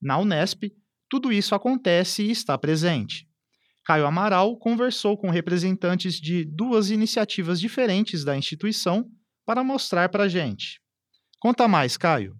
Na 0.00 0.18
Unesp, 0.18 0.72
tudo 1.10 1.30
isso 1.30 1.54
acontece 1.54 2.22
e 2.22 2.30
está 2.30 2.56
presente. 2.56 3.28
Caio 3.84 4.06
Amaral 4.06 4.56
conversou 4.56 5.18
com 5.18 5.28
representantes 5.28 6.14
de 6.14 6.42
duas 6.42 6.90
iniciativas 6.90 7.60
diferentes 7.60 8.24
da 8.24 8.34
instituição 8.34 9.06
para 9.44 9.62
mostrar 9.62 10.08
para 10.08 10.24
a 10.24 10.28
gente. 10.28 10.80
Conta 11.38 11.68
mais, 11.68 11.98
Caio. 11.98 12.34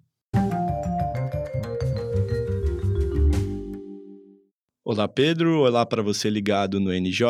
Olá, 4.83 5.07
Pedro. 5.07 5.61
Olá 5.61 5.85
para 5.85 6.03
você 6.03 6.31
ligado 6.31 6.81
no 6.81 6.91
NJ. 6.91 7.27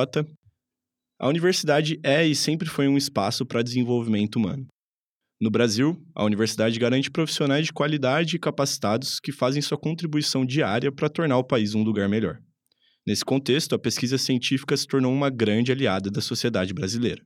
A 1.19 1.29
universidade 1.29 1.99
é 2.03 2.27
e 2.27 2.35
sempre 2.35 2.69
foi 2.69 2.89
um 2.89 2.97
espaço 2.97 3.47
para 3.47 3.63
desenvolvimento 3.63 4.37
humano. 4.37 4.67
No 5.41 5.51
Brasil, 5.51 5.97
a 6.15 6.25
universidade 6.25 6.79
garante 6.79 7.11
profissionais 7.11 7.67
de 7.67 7.73
qualidade 7.73 8.37
e 8.37 8.39
capacitados 8.39 9.21
que 9.21 9.31
fazem 9.31 9.63
sua 9.63 9.79
contribuição 9.79 10.45
diária 10.45 10.91
para 10.91 11.09
tornar 11.09 11.39
o 11.39 11.45
país 11.45 11.75
um 11.75 11.83
lugar 11.83 12.09
melhor. 12.09 12.39
Nesse 13.07 13.25
contexto, 13.25 13.75
a 13.75 13.79
pesquisa 13.79 14.17
científica 14.17 14.77
se 14.77 14.87
tornou 14.87 15.13
uma 15.13 15.29
grande 15.31 15.71
aliada 15.71 16.11
da 16.11 16.21
sociedade 16.21 16.73
brasileira. 16.73 17.23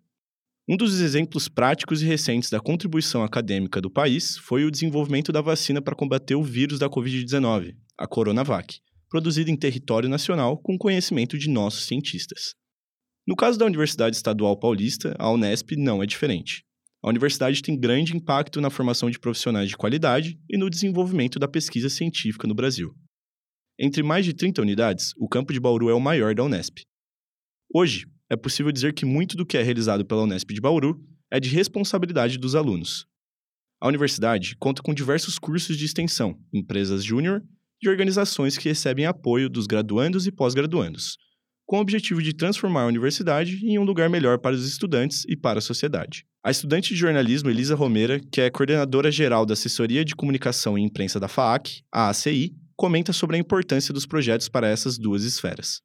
Um 0.68 0.76
dos 0.76 1.00
exemplos 1.00 1.48
práticos 1.48 2.02
e 2.02 2.04
recentes 2.04 2.50
da 2.50 2.60
contribuição 2.60 3.22
acadêmica 3.22 3.80
do 3.80 3.90
país 3.90 4.36
foi 4.36 4.64
o 4.64 4.70
desenvolvimento 4.70 5.32
da 5.32 5.40
vacina 5.40 5.80
para 5.80 5.94
combater 5.94 6.34
o 6.34 6.42
vírus 6.42 6.78
da 6.78 6.90
Covid-19, 6.90 7.74
a 7.96 8.06
Coronavac, 8.06 8.80
produzida 9.08 9.50
em 9.50 9.56
território 9.56 10.08
nacional 10.08 10.58
com 10.58 10.76
conhecimento 10.76 11.38
de 11.38 11.48
nossos 11.48 11.86
cientistas. 11.86 12.54
No 13.28 13.36
caso 13.36 13.58
da 13.58 13.66
Universidade 13.66 14.16
Estadual 14.16 14.58
Paulista, 14.58 15.14
a 15.18 15.30
Unesp 15.30 15.72
não 15.76 16.02
é 16.02 16.06
diferente. 16.06 16.64
A 17.02 17.10
universidade 17.10 17.60
tem 17.60 17.78
grande 17.78 18.16
impacto 18.16 18.58
na 18.58 18.70
formação 18.70 19.10
de 19.10 19.18
profissionais 19.18 19.68
de 19.68 19.76
qualidade 19.76 20.40
e 20.48 20.56
no 20.56 20.70
desenvolvimento 20.70 21.38
da 21.38 21.46
pesquisa 21.46 21.90
científica 21.90 22.48
no 22.48 22.54
Brasil. 22.54 22.90
Entre 23.78 24.02
mais 24.02 24.24
de 24.24 24.32
30 24.32 24.62
unidades, 24.62 25.12
o 25.18 25.28
campo 25.28 25.52
de 25.52 25.60
Bauru 25.60 25.90
é 25.90 25.94
o 25.94 26.00
maior 26.00 26.34
da 26.34 26.42
Unesp. 26.42 26.78
Hoje, 27.70 28.06
é 28.30 28.36
possível 28.36 28.72
dizer 28.72 28.94
que 28.94 29.04
muito 29.04 29.36
do 29.36 29.44
que 29.44 29.58
é 29.58 29.62
realizado 29.62 30.06
pela 30.06 30.22
Unesp 30.22 30.50
de 30.50 30.60
Bauru 30.62 30.98
é 31.30 31.38
de 31.38 31.50
responsabilidade 31.50 32.38
dos 32.38 32.54
alunos. 32.54 33.04
A 33.78 33.88
universidade 33.88 34.56
conta 34.56 34.80
com 34.80 34.94
diversos 34.94 35.38
cursos 35.38 35.76
de 35.76 35.84
extensão, 35.84 36.34
empresas 36.50 37.04
júnior 37.04 37.42
e 37.82 37.90
organizações 37.90 38.56
que 38.56 38.70
recebem 38.70 39.04
apoio 39.04 39.50
dos 39.50 39.66
graduandos 39.66 40.26
e 40.26 40.32
pós-graduandos, 40.32 41.18
com 41.68 41.76
o 41.76 41.80
objetivo 41.80 42.22
de 42.22 42.32
transformar 42.32 42.84
a 42.84 42.86
universidade 42.86 43.60
em 43.62 43.78
um 43.78 43.84
lugar 43.84 44.08
melhor 44.08 44.38
para 44.38 44.56
os 44.56 44.66
estudantes 44.66 45.26
e 45.28 45.36
para 45.36 45.58
a 45.58 45.62
sociedade. 45.62 46.24
A 46.42 46.50
estudante 46.50 46.94
de 46.94 46.96
jornalismo 46.98 47.50
Elisa 47.50 47.74
Romeira, 47.74 48.18
que 48.32 48.40
é 48.40 48.48
coordenadora 48.48 49.12
geral 49.12 49.44
da 49.44 49.52
Assessoria 49.52 50.02
de 50.02 50.16
Comunicação 50.16 50.78
e 50.78 50.82
Imprensa 50.82 51.20
da 51.20 51.28
FAAC, 51.28 51.82
a 51.92 52.08
ACI, 52.08 52.56
comenta 52.74 53.12
sobre 53.12 53.36
a 53.36 53.38
importância 53.38 53.92
dos 53.92 54.06
projetos 54.06 54.48
para 54.48 54.66
essas 54.66 54.96
duas 54.96 55.24
esferas. 55.24 55.82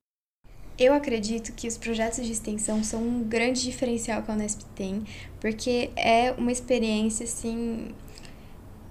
Eu 0.79 0.93
acredito 0.93 1.51
que 1.53 1.67
os 1.67 1.77
projetos 1.77 2.25
de 2.25 2.31
extensão 2.31 2.81
são 2.81 3.05
um 3.05 3.21
grande 3.21 3.61
diferencial 3.61 4.23
que 4.23 4.31
a 4.31 4.35
Unesp 4.35 4.61
tem, 4.73 5.03
porque 5.41 5.91
é 5.97 6.31
uma 6.31 6.51
experiência 6.51 7.25
assim 7.25 7.89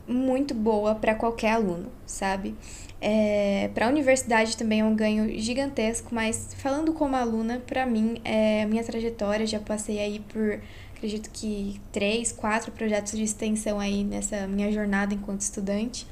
muito 0.07 0.53
boa 0.53 0.95
para 0.95 1.15
qualquer 1.15 1.53
aluno, 1.53 1.91
sabe? 2.05 2.55
É, 3.05 3.69
para 3.75 3.87
a 3.87 3.89
universidade 3.89 4.57
também 4.57 4.79
é 4.79 4.85
um 4.85 4.95
ganho 4.95 5.37
gigantesco, 5.37 6.15
mas 6.15 6.55
falando 6.59 6.93
como 6.93 7.17
aluna, 7.17 7.61
para 7.67 7.85
mim, 7.85 8.21
é, 8.25 8.63
a 8.63 8.67
minha 8.67 8.85
trajetória, 8.85 9.45
já 9.45 9.59
passei 9.59 9.99
aí 9.99 10.21
por, 10.21 10.61
acredito 10.95 11.29
que 11.33 11.81
três, 11.91 12.31
quatro 12.31 12.71
projetos 12.71 13.17
de 13.17 13.25
extensão 13.25 13.81
aí 13.81 14.05
nessa 14.05 14.47
minha 14.47 14.71
jornada 14.71 15.13
enquanto 15.13 15.41
estudante. 15.41 16.07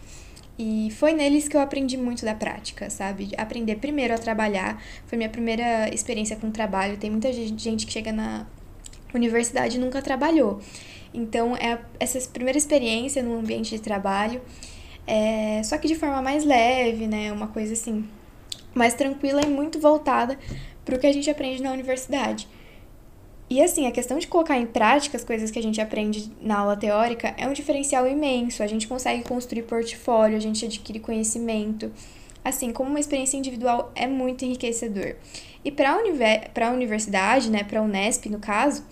E 0.58 0.90
foi 0.90 1.12
neles 1.12 1.46
que 1.46 1.56
eu 1.56 1.60
aprendi 1.60 1.96
muito 1.96 2.24
da 2.24 2.34
prática, 2.34 2.90
sabe? 2.90 3.30
Aprender 3.38 3.76
primeiro 3.76 4.12
a 4.12 4.18
trabalhar. 4.18 4.82
Foi 5.06 5.16
minha 5.16 5.30
primeira 5.30 5.88
experiência 5.94 6.36
com 6.36 6.50
trabalho. 6.50 6.98
Tem 6.98 7.08
muita 7.08 7.32
gente 7.32 7.86
que 7.86 7.92
chega 7.92 8.12
na 8.12 8.46
universidade 9.14 9.76
e 9.76 9.80
nunca 9.80 10.02
trabalhou. 10.02 10.60
Então, 11.14 11.56
é 11.56 11.78
essa 11.98 12.20
primeira 12.28 12.58
experiência 12.58 13.22
no 13.22 13.38
ambiente 13.38 13.70
de 13.70 13.80
trabalho, 13.80 14.42
é, 15.06 15.62
só 15.64 15.76
que 15.78 15.88
de 15.88 15.94
forma 15.94 16.22
mais 16.22 16.44
leve, 16.44 17.06
né? 17.06 17.32
Uma 17.32 17.48
coisa 17.48 17.72
assim, 17.72 18.08
mais 18.74 18.94
tranquila 18.94 19.40
e 19.42 19.46
muito 19.46 19.80
voltada 19.80 20.38
para 20.84 20.96
o 20.96 20.98
que 20.98 21.06
a 21.06 21.12
gente 21.12 21.30
aprende 21.30 21.62
na 21.62 21.72
universidade. 21.72 22.48
E 23.48 23.60
assim, 23.60 23.88
a 23.88 23.90
questão 23.90 24.16
de 24.16 24.28
colocar 24.28 24.56
em 24.56 24.66
prática 24.66 25.16
as 25.16 25.24
coisas 25.24 25.50
que 25.50 25.58
a 25.58 25.62
gente 25.62 25.80
aprende 25.80 26.30
na 26.40 26.58
aula 26.58 26.76
teórica 26.76 27.34
é 27.36 27.48
um 27.48 27.52
diferencial 27.52 28.06
imenso. 28.06 28.62
A 28.62 28.66
gente 28.68 28.86
consegue 28.86 29.24
construir 29.24 29.62
portfólio, 29.62 30.36
a 30.36 30.40
gente 30.40 30.64
adquire 30.64 31.00
conhecimento. 31.00 31.90
Assim, 32.44 32.72
como 32.72 32.88
uma 32.88 33.00
experiência 33.00 33.36
individual 33.36 33.90
é 33.96 34.06
muito 34.06 34.44
enriquecedor. 34.44 35.16
E 35.64 35.70
para 35.72 35.98
a 36.68 36.70
universidade, 36.70 37.50
né, 37.50 37.64
para 37.64 37.80
a 37.80 37.82
Unesp 37.82 38.26
no 38.26 38.38
caso, 38.38 38.84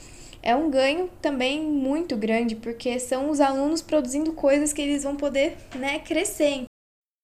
é 0.42 0.54
um 0.54 0.70
ganho 0.70 1.10
também 1.20 1.62
muito 1.62 2.16
grande, 2.16 2.56
porque 2.56 2.98
são 2.98 3.30
os 3.30 3.40
alunos 3.40 3.82
produzindo 3.82 4.32
coisas 4.32 4.72
que 4.72 4.80
eles 4.82 5.02
vão 5.02 5.16
poder 5.16 5.56
né, 5.74 5.98
crescer. 5.98 6.64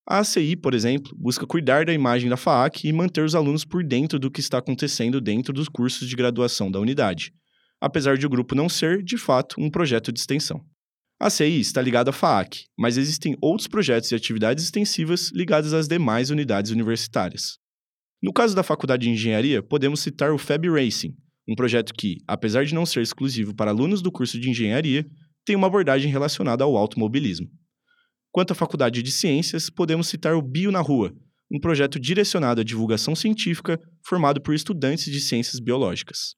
A 0.07 0.19
ACI, 0.19 0.55
por 0.55 0.75
exemplo, 0.75 1.17
busca 1.17 1.47
cuidar 1.47 1.87
da 1.87 1.93
imagem 1.93 2.29
da 2.29 2.37
FAAC 2.37 2.87
e 2.87 2.93
manter 2.93 3.25
os 3.25 3.35
alunos 3.35 3.65
por 3.65 3.83
dentro 3.83 4.19
do 4.19 4.31
que 4.31 4.41
está 4.41 4.59
acontecendo 4.59 5.21
dentro 5.21 5.53
dos 5.53 5.69
cursos 5.69 6.07
de 6.07 6.15
graduação 6.15 6.71
da 6.71 6.79
unidade, 6.79 7.33
apesar 7.81 8.19
de 8.19 8.27
o 8.27 8.29
grupo 8.29 8.55
não 8.55 8.69
ser, 8.69 9.03
de 9.03 9.17
fato, 9.17 9.57
um 9.59 9.71
projeto 9.71 10.13
de 10.13 10.21
extensão. 10.21 10.61
A 11.19 11.29
ACI 11.29 11.59
está 11.59 11.81
ligada 11.81 12.11
à 12.11 12.13
FAAC, 12.13 12.65
mas 12.79 12.99
existem 12.99 13.35
outros 13.41 13.67
projetos 13.67 14.11
e 14.13 14.15
atividades 14.15 14.65
extensivas 14.65 15.31
ligadas 15.33 15.73
às 15.73 15.89
demais 15.89 16.29
unidades 16.29 16.71
universitárias. 16.71 17.59
No 18.23 18.33
caso 18.33 18.55
da 18.55 18.63
Faculdade 18.63 19.05
de 19.05 19.11
Engenharia, 19.11 19.63
podemos 19.63 20.01
citar 20.01 20.33
o 20.33 20.39
FAB 20.39 20.67
Racing, 20.67 21.15
um 21.49 21.55
projeto 21.55 21.93
que, 21.93 22.19
apesar 22.27 22.65
de 22.65 22.75
não 22.75 22.87
ser 22.87 23.03
exclusivo 23.03 23.55
para 23.55 23.71
alunos 23.71 24.01
do 24.01 24.11
curso 24.11 24.39
de 24.41 24.49
engenharia, 24.49 25.07
tem 25.45 25.55
uma 25.55 25.67
abordagem 25.67 26.11
relacionada 26.11 26.65
ao 26.65 26.77
automobilismo. 26.77 27.49
Quanto 28.33 28.53
à 28.53 28.55
Faculdade 28.55 29.03
de 29.03 29.13
Ciências, 29.13 29.71
podemos 29.71 30.09
citar 30.09 30.35
o 30.35 30.43
Bio 30.43 30.73
na 30.73 30.81
Rua, 30.81 31.13
um 31.53 31.61
projeto 31.61 32.01
direcionado 32.01 32.61
à 32.61 32.65
divulgação 32.65 33.15
científica 33.15 33.79
formado 34.05 34.41
por 34.41 34.55
estudantes 34.55 35.05
de 35.05 35.21
ciências 35.21 35.61
biológicas. 35.61 36.35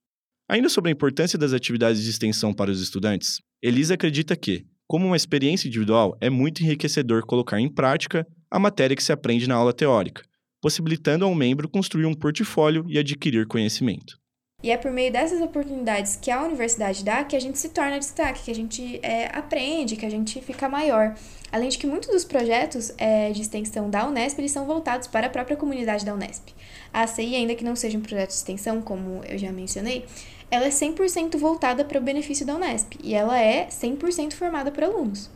Ainda 0.48 0.68
sobre 0.68 0.90
a 0.90 0.92
importância 0.92 1.38
das 1.38 1.52
atividades 1.52 2.02
de 2.02 2.10
extensão 2.10 2.52
para 2.52 2.70
os 2.70 2.80
estudantes, 2.80 3.40
Elisa 3.62 3.94
acredita 3.94 4.36
que, 4.36 4.64
como 4.86 5.06
uma 5.06 5.16
experiência 5.16 5.68
individual, 5.68 6.16
é 6.20 6.28
muito 6.28 6.62
enriquecedor 6.62 7.24
colocar 7.26 7.58
em 7.58 7.72
prática 7.72 8.26
a 8.50 8.58
matéria 8.58 8.94
que 8.94 9.02
se 9.02 9.12
aprende 9.12 9.48
na 9.48 9.54
aula 9.54 9.72
teórica, 9.72 10.22
possibilitando 10.60 11.24
ao 11.24 11.34
membro 11.34 11.68
construir 11.68 12.06
um 12.06 12.14
portfólio 12.14 12.84
e 12.88 12.98
adquirir 12.98 13.46
conhecimento. 13.46 14.16
E 14.62 14.70
é 14.70 14.76
por 14.78 14.90
meio 14.90 15.12
dessas 15.12 15.42
oportunidades 15.42 16.16
que 16.16 16.30
a 16.30 16.42
universidade 16.42 17.04
dá 17.04 17.22
que 17.22 17.36
a 17.36 17.40
gente 17.40 17.58
se 17.58 17.68
torna 17.68 17.98
destaque, 17.98 18.44
que 18.44 18.50
a 18.50 18.54
gente 18.54 18.98
é, 19.02 19.26
aprende, 19.36 19.96
que 19.96 20.06
a 20.06 20.10
gente 20.10 20.40
fica 20.40 20.66
maior. 20.66 21.14
Além 21.52 21.68
de 21.68 21.76
que 21.76 21.86
muitos 21.86 22.08
dos 22.08 22.24
projetos 22.24 22.90
é, 22.96 23.30
de 23.32 23.42
extensão 23.42 23.90
da 23.90 24.06
Unesp 24.08 24.38
eles 24.38 24.50
são 24.50 24.64
voltados 24.64 25.08
para 25.08 25.26
a 25.26 25.30
própria 25.30 25.58
comunidade 25.58 26.06
da 26.06 26.14
Unesp. 26.14 26.54
A 26.90 27.02
ACI, 27.02 27.36
ainda 27.36 27.54
que 27.54 27.62
não 27.62 27.76
seja 27.76 27.98
um 27.98 28.00
projeto 28.00 28.30
de 28.30 28.36
extensão, 28.36 28.80
como 28.80 29.22
eu 29.28 29.36
já 29.36 29.52
mencionei, 29.52 30.06
ela 30.50 30.64
é 30.64 30.70
100% 30.70 31.36
voltada 31.36 31.84
para 31.84 31.98
o 31.98 32.02
benefício 32.02 32.46
da 32.46 32.54
Unesp 32.54 32.94
e 33.04 33.14
ela 33.14 33.38
é 33.38 33.66
100% 33.66 34.32
formada 34.32 34.72
por 34.72 34.84
alunos. 34.84 35.30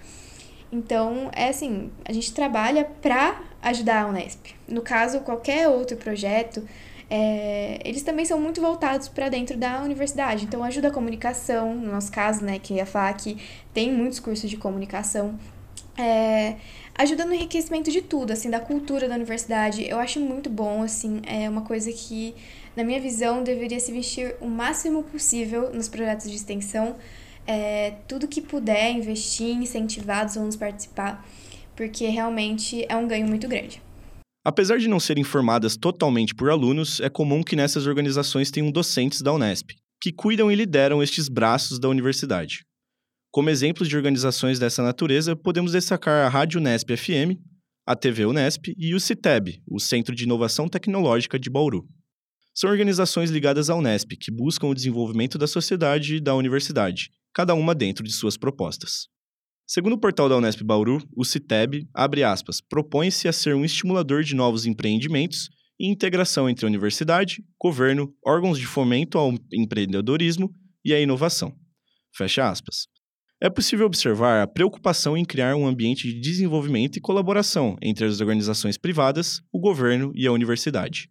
Então, 0.73 1.31
é 1.35 1.49
assim, 1.49 1.91
a 2.07 2.13
gente 2.13 2.33
trabalha 2.33 2.87
para 3.03 3.43
ajudar 3.61 4.03
a 4.03 4.07
Unesp. 4.07 4.55
No 4.67 4.81
caso, 4.81 5.21
qualquer 5.21 5.69
outro 5.69 5.97
projeto, 5.97 6.67
é, 7.11 7.81
eles 7.85 8.05
também 8.05 8.25
são 8.25 8.41
muito 8.41 8.61
voltados 8.61 9.09
para 9.09 9.29
dentro 9.29 9.57
da 9.57 9.83
universidade. 9.83 10.45
Então, 10.45 10.63
ajuda 10.63 10.89
a 10.89 10.91
comunicação, 10.93 11.75
no 11.75 11.91
nosso 11.91 12.13
caso, 12.13 12.45
né, 12.45 12.61
que 12.61 12.81
a 12.81 12.87
FAC 12.87 13.37
tem 13.75 13.93
muitos 13.93 14.21
cursos 14.21 14.49
de 14.49 14.57
comunicação. 14.57 15.37
É, 15.99 16.55
ajuda 16.95 17.25
no 17.25 17.35
enriquecimento 17.35 17.91
de 17.91 18.01
tudo, 18.01 18.33
assim, 18.33 18.49
da 18.49 18.61
cultura 18.61 19.09
da 19.09 19.17
universidade. 19.17 19.85
Eu 19.89 19.99
acho 19.99 20.21
muito 20.21 20.49
bom, 20.49 20.85
assim, 20.85 21.21
é 21.27 21.51
uma 21.51 21.63
coisa 21.63 21.91
que, 21.91 22.33
na 22.77 22.85
minha 22.85 23.01
visão, 23.01 23.43
deveria 23.43 23.81
se 23.81 23.91
investir 23.91 24.37
o 24.41 24.47
máximo 24.47 25.03
possível 25.03 25.75
nos 25.75 25.89
projetos 25.89 26.31
de 26.31 26.37
extensão. 26.37 26.95
É, 27.45 27.95
tudo 28.07 28.29
que 28.29 28.41
puder 28.41 28.93
investir, 28.93 29.49
incentivar 29.49 30.27
os 30.27 30.37
alunos 30.37 30.55
participar, 30.55 31.27
porque 31.75 32.07
realmente 32.07 32.87
é 32.89 32.95
um 32.95 33.09
ganho 33.09 33.27
muito 33.27 33.49
grande. 33.49 33.83
Apesar 34.45 34.79
de 34.79 34.89
não 34.89 34.99
serem 34.99 35.23
formadas 35.23 35.77
totalmente 35.77 36.35
por 36.35 36.51
alunos, 36.51 36.99
é 37.01 37.11
comum 37.11 37.43
que 37.43 37.55
nessas 37.55 37.87
organizações 37.87 38.51
tenham 38.51 38.71
docentes 38.71 39.21
da 39.21 39.33
Unesp, 39.33 39.73
que 40.01 40.11
cuidam 40.11 40.51
e 40.51 40.55
lideram 40.55 41.03
estes 41.03 41.29
braços 41.29 41.79
da 41.79 41.89
universidade. 41.89 42.65
Como 43.31 43.51
exemplos 43.51 43.87
de 43.87 43.97
organizações 43.97 44.59
dessa 44.59 44.83
natureza, 44.83 45.37
podemos 45.37 45.73
destacar 45.73 46.25
a 46.27 46.29
Rádio 46.29 46.59
Unesp 46.59 46.97
FM, 46.97 47.39
a 47.87 47.95
TV 47.95 48.25
Unesp 48.25 48.73
e 48.79 48.95
o 48.95 49.01
CITEB, 49.01 49.63
o 49.69 49.79
Centro 49.79 50.15
de 50.15 50.25
Inovação 50.25 50.69
Tecnológica 50.69 51.39
de 51.39 51.51
Bauru. 51.51 51.87
São 52.55 52.71
organizações 52.71 53.31
ligadas 53.31 53.69
à 53.69 53.77
Unesp 53.77 54.17
que 54.19 54.33
buscam 54.33 54.69
o 54.69 54.75
desenvolvimento 54.75 55.37
da 55.37 55.47
sociedade 55.47 56.17
e 56.17 56.21
da 56.21 56.35
universidade, 56.35 57.11
cada 57.35 57.55
uma 57.55 57.75
dentro 57.75 58.03
de 58.03 58.13
suas 58.13 58.39
propostas. 58.39 59.07
Segundo 59.73 59.93
o 59.93 59.99
portal 59.99 60.29
da 60.29 60.37
Unesp 60.37 60.65
Bauru, 60.65 61.01
o 61.17 61.25
CITEB, 61.25 61.89
abre 61.95 62.25
aspas, 62.25 62.61
propõe-se 62.61 63.29
a 63.29 63.33
ser 63.33 63.55
um 63.55 63.65
estimulador 63.65 64.25
de 64.25 64.35
novos 64.35 64.67
empreendimentos 64.67 65.49
e 65.79 65.87
integração 65.89 66.51
entre 66.51 66.67
universidade, 66.67 67.45
governo, 67.57 68.13
órgãos 68.27 68.59
de 68.59 68.67
fomento 68.67 69.17
ao 69.17 69.33
empreendedorismo 69.53 70.53
e 70.85 70.93
à 70.93 71.01
inovação. 71.01 71.55
Fecha 72.13 72.51
aspas. 72.51 72.89
É 73.41 73.49
possível 73.49 73.87
observar 73.87 74.43
a 74.43 74.47
preocupação 74.49 75.17
em 75.17 75.25
criar 75.25 75.55
um 75.55 75.69
ambiente 75.69 76.09
de 76.09 76.19
desenvolvimento 76.19 76.97
e 76.97 77.01
colaboração 77.01 77.77
entre 77.81 78.05
as 78.05 78.21
organizações 78.21 78.77
privadas, 78.77 79.41
o 79.53 79.61
governo 79.61 80.11
e 80.17 80.27
a 80.27 80.33
universidade. 80.33 81.09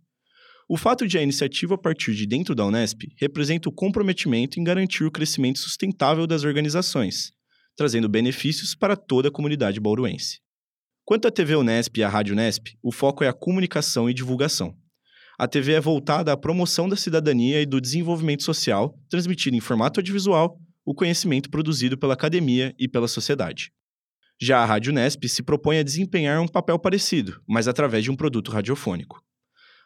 O 0.68 0.76
fato 0.76 1.08
de 1.08 1.18
a 1.18 1.24
iniciativa 1.24 1.78
partir 1.78 2.14
de 2.14 2.28
dentro 2.28 2.54
da 2.54 2.66
Unesp 2.66 3.04
representa 3.18 3.70
o 3.70 3.74
comprometimento 3.74 4.60
em 4.60 4.66
garantir 4.66 5.06
o 5.06 5.12
crescimento 5.12 5.60
sustentável 5.60 6.28
das 6.28 6.44
organizações, 6.44 7.32
trazendo 7.80 8.10
benefícios 8.10 8.76
para 8.76 8.98
toda 8.98 9.30
a 9.30 9.32
comunidade 9.32 9.80
bauruense. 9.80 10.42
Quanto 11.06 11.30
à 11.30 11.32
TV 11.32 11.56
Unesp 11.56 11.98
e 11.98 12.04
à 12.04 12.10
Rádio 12.10 12.34
Unesp, 12.34 12.78
o 12.84 12.92
foco 12.92 13.24
é 13.24 13.30
a 13.30 13.34
comunicação 13.34 14.10
e 14.10 14.14
divulgação. 14.14 14.76
A 15.38 15.48
TV 15.48 15.72
é 15.72 15.80
voltada 15.80 16.34
à 16.34 16.36
promoção 16.36 16.90
da 16.90 16.98
cidadania 16.98 17.62
e 17.62 17.66
do 17.66 17.80
desenvolvimento 17.80 18.44
social, 18.44 19.00
transmitindo 19.10 19.56
em 19.56 19.62
formato 19.62 20.02
audiovisual 20.02 20.60
o 20.86 20.94
conhecimento 20.94 21.50
produzido 21.50 21.98
pela 21.98 22.16
academia 22.16 22.76
e 22.78 22.86
pela 22.86 23.08
sociedade. 23.08 23.72
Já 24.42 24.60
a 24.60 24.66
Rádio 24.66 24.92
Unesp 24.92 25.24
se 25.30 25.42
propõe 25.42 25.78
a 25.78 25.84
desempenhar 25.84 26.42
um 26.42 26.50
papel 26.50 26.78
parecido, 26.78 27.42
mas 27.48 27.66
através 27.66 28.04
de 28.04 28.12
um 28.12 28.16
produto 28.18 28.52
radiofônico. 28.52 29.24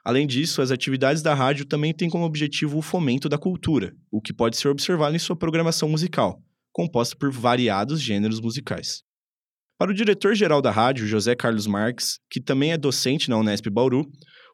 Além 0.04 0.26
disso, 0.26 0.64
as 0.64 0.72
atividades 0.72 1.22
da 1.22 1.36
rádio 1.36 1.64
também 1.64 1.94
têm 1.94 2.10
como 2.10 2.26
objetivo 2.26 2.80
o 2.80 2.82
fomento 2.82 3.30
da 3.30 3.38
cultura, 3.38 3.96
o 4.12 4.20
que 4.20 4.34
pode 4.34 4.58
ser 4.58 4.70
observado 4.70 5.16
em 5.16 5.20
sua 5.20 5.36
programação 5.36 5.88
musical, 5.88 6.42
composta 6.74 7.16
por 7.16 7.32
variados 7.32 8.02
gêneros 8.02 8.42
musicais. 8.42 9.04
Para 9.78 9.92
o 9.92 9.94
diretor-geral 9.94 10.62
da 10.62 10.72
rádio, 10.72 11.08
José 11.08 11.36
Carlos 11.36 11.68
Marques, 11.68 12.18
que 12.30 12.42
também 12.42 12.72
é 12.72 12.78
docente 12.78 13.30
na 13.30 13.38
Unesp 13.38 13.70
Bauru, 13.70 14.06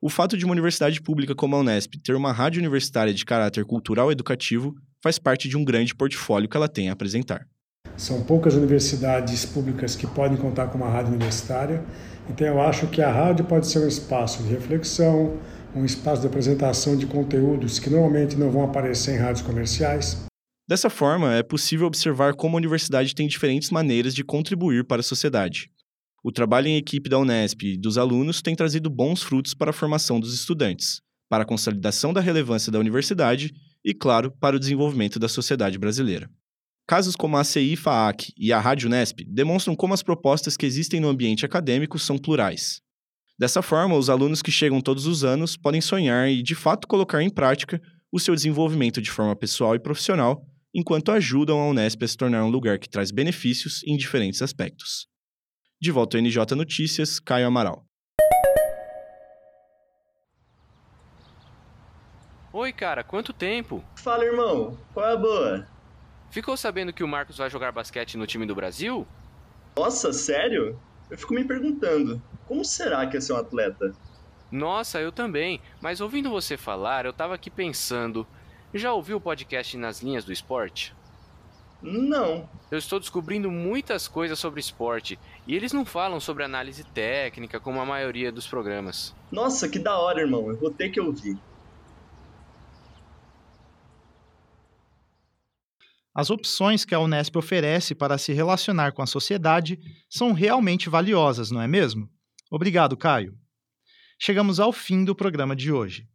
o 0.01 0.09
fato 0.09 0.37
de 0.37 0.45
uma 0.45 0.53
universidade 0.53 1.01
pública 1.01 1.35
como 1.35 1.55
a 1.55 1.59
Unesp 1.59 1.95
ter 2.03 2.15
uma 2.15 2.31
rádio 2.31 2.59
universitária 2.59 3.13
de 3.13 3.25
caráter 3.25 3.65
cultural 3.65 4.09
e 4.09 4.13
educativo 4.13 4.73
faz 5.03 5.19
parte 5.19 5.49
de 5.49 5.57
um 5.57 5.63
grande 5.63 5.95
portfólio 5.95 6.47
que 6.47 6.55
ela 6.55 6.67
tem 6.67 6.89
a 6.89 6.93
apresentar. 6.93 7.45
São 7.97 8.23
poucas 8.23 8.53
universidades 8.55 9.45
públicas 9.45 9.95
que 9.95 10.07
podem 10.07 10.37
contar 10.37 10.67
com 10.67 10.77
uma 10.77 10.89
rádio 10.89 11.13
universitária, 11.13 11.83
então 12.29 12.47
eu 12.47 12.61
acho 12.61 12.87
que 12.87 13.01
a 13.01 13.11
rádio 13.11 13.45
pode 13.45 13.67
ser 13.67 13.79
um 13.79 13.87
espaço 13.87 14.41
de 14.43 14.49
reflexão, 14.49 15.37
um 15.75 15.83
espaço 15.83 16.21
de 16.21 16.27
apresentação 16.27 16.95
de 16.95 17.05
conteúdos 17.05 17.77
que 17.77 17.89
normalmente 17.89 18.37
não 18.37 18.49
vão 18.49 18.63
aparecer 18.63 19.15
em 19.15 19.17
rádios 19.17 19.41
comerciais. 19.41 20.28
Dessa 20.69 20.87
forma, 20.87 21.33
é 21.33 21.41
possível 21.41 21.87
observar 21.87 22.35
como 22.35 22.55
a 22.55 22.59
universidade 22.59 23.15
tem 23.15 23.27
diferentes 23.27 23.71
maneiras 23.71 24.13
de 24.13 24.23
contribuir 24.23 24.85
para 24.85 24.99
a 24.99 25.03
sociedade. 25.03 25.67
O 26.23 26.31
trabalho 26.31 26.67
em 26.67 26.77
equipe 26.77 27.09
da 27.09 27.17
Unesp 27.17 27.63
e 27.63 27.75
dos 27.75 27.97
alunos 27.97 28.39
tem 28.39 28.55
trazido 28.55 28.87
bons 28.87 29.23
frutos 29.23 29.55
para 29.55 29.71
a 29.71 29.73
formação 29.73 30.19
dos 30.19 30.31
estudantes, 30.31 31.01
para 31.27 31.41
a 31.41 31.45
consolidação 31.45 32.13
da 32.13 32.21
relevância 32.21 32.71
da 32.71 32.77
universidade 32.77 33.51
e, 33.83 33.95
claro, 33.95 34.31
para 34.39 34.57
o 34.57 34.59
desenvolvimento 34.59 35.17
da 35.17 35.27
sociedade 35.27 35.79
brasileira. 35.79 36.29
Casos 36.85 37.15
como 37.15 37.35
a 37.35 37.43
CI 37.43 37.75
FAAC 37.75 38.31
e 38.37 38.53
a 38.53 38.59
Rádio 38.59 38.89
Unesp 38.89 39.21
demonstram 39.27 39.75
como 39.75 39.95
as 39.95 40.03
propostas 40.03 40.55
que 40.55 40.67
existem 40.67 40.99
no 40.99 41.09
ambiente 41.09 41.47
acadêmico 41.47 41.97
são 41.97 42.15
plurais. 42.15 42.79
Dessa 43.39 43.63
forma, 43.63 43.95
os 43.95 44.07
alunos 44.07 44.43
que 44.43 44.51
chegam 44.51 44.81
todos 44.81 45.07
os 45.07 45.23
anos 45.23 45.57
podem 45.57 45.81
sonhar 45.81 46.29
e, 46.29 46.43
de 46.43 46.53
fato, 46.53 46.87
colocar 46.87 47.23
em 47.23 47.29
prática 47.31 47.81
o 48.11 48.19
seu 48.19 48.35
desenvolvimento 48.35 49.01
de 49.01 49.09
forma 49.09 49.35
pessoal 49.35 49.73
e 49.73 49.79
profissional 49.79 50.45
enquanto 50.73 51.11
ajudam 51.11 51.59
a 51.59 51.67
Unesp 51.67 52.03
a 52.03 52.07
se 52.07 52.17
tornar 52.17 52.43
um 52.43 52.49
lugar 52.49 52.77
que 52.77 52.89
traz 52.89 53.11
benefícios 53.11 53.83
em 53.83 53.97
diferentes 53.97 54.41
aspectos. 54.41 55.07
De 55.81 55.91
volta 55.91 56.17
ao 56.17 56.21
NJ 56.21 56.55
Notícias, 56.55 57.19
Caio 57.19 57.47
Amaral. 57.47 57.85
Oi, 62.51 62.73
cara, 62.73 63.03
quanto 63.03 63.31
tempo? 63.31 63.83
Fala, 63.95 64.25
irmão. 64.25 64.77
Qual 64.93 65.07
é 65.07 65.13
a 65.13 65.17
boa? 65.17 65.67
Ficou 66.31 66.57
sabendo 66.57 66.91
que 66.91 67.03
o 67.03 67.07
Marcos 67.07 67.37
vai 67.37 67.49
jogar 67.49 67.71
basquete 67.71 68.17
no 68.17 68.27
time 68.27 68.45
do 68.45 68.55
Brasil? 68.55 69.07
Nossa, 69.77 70.11
sério? 70.11 70.79
Eu 71.09 71.17
fico 71.17 71.33
me 71.33 71.43
perguntando, 71.43 72.21
como 72.47 72.65
será 72.65 73.07
que 73.07 73.17
é 73.17 73.21
ser 73.21 73.33
um 73.33 73.37
atleta? 73.37 73.95
Nossa, 74.51 74.99
eu 74.99 75.11
também, 75.11 75.61
mas 75.79 76.01
ouvindo 76.01 76.29
você 76.29 76.57
falar, 76.57 77.05
eu 77.05 77.13
tava 77.13 77.35
aqui 77.35 77.49
pensando. 77.49 78.27
Já 78.73 78.93
ouviu 78.93 79.17
o 79.17 79.21
podcast 79.21 79.75
Nas 79.77 80.01
Linhas 80.01 80.23
do 80.23 80.31
Esporte? 80.31 80.93
Não. 81.81 82.47
Eu 82.69 82.77
estou 82.77 82.99
descobrindo 82.99 83.49
muitas 83.49 84.07
coisas 84.07 84.37
sobre 84.37 84.59
esporte 84.59 85.17
e 85.47 85.55
eles 85.55 85.73
não 85.73 85.85
falam 85.85 86.19
sobre 86.19 86.43
análise 86.43 86.83
técnica 86.83 87.59
como 87.59 87.79
a 87.79 87.85
maioria 87.85 88.31
dos 88.31 88.45
programas. 88.47 89.15
Nossa, 89.31 89.67
que 89.67 89.79
da 89.79 89.97
hora, 89.97 90.21
irmão. 90.21 90.49
Eu 90.49 90.57
vou 90.57 90.69
ter 90.69 90.89
que 90.89 90.99
ouvir. 90.99 91.37
As 96.13 96.29
opções 96.29 96.83
que 96.83 96.93
a 96.93 96.99
Unesp 96.99 97.35
oferece 97.37 97.95
para 97.95 98.17
se 98.17 98.33
relacionar 98.33 98.91
com 98.91 99.01
a 99.01 99.07
sociedade 99.07 99.79
são 100.09 100.33
realmente 100.33 100.89
valiosas, 100.89 101.49
não 101.49 101.61
é 101.61 101.67
mesmo? 101.67 102.09
Obrigado, 102.51 102.97
Caio. 102.97 103.37
Chegamos 104.19 104.59
ao 104.59 104.73
fim 104.73 105.05
do 105.05 105.15
programa 105.15 105.55
de 105.55 105.71
hoje. 105.71 106.07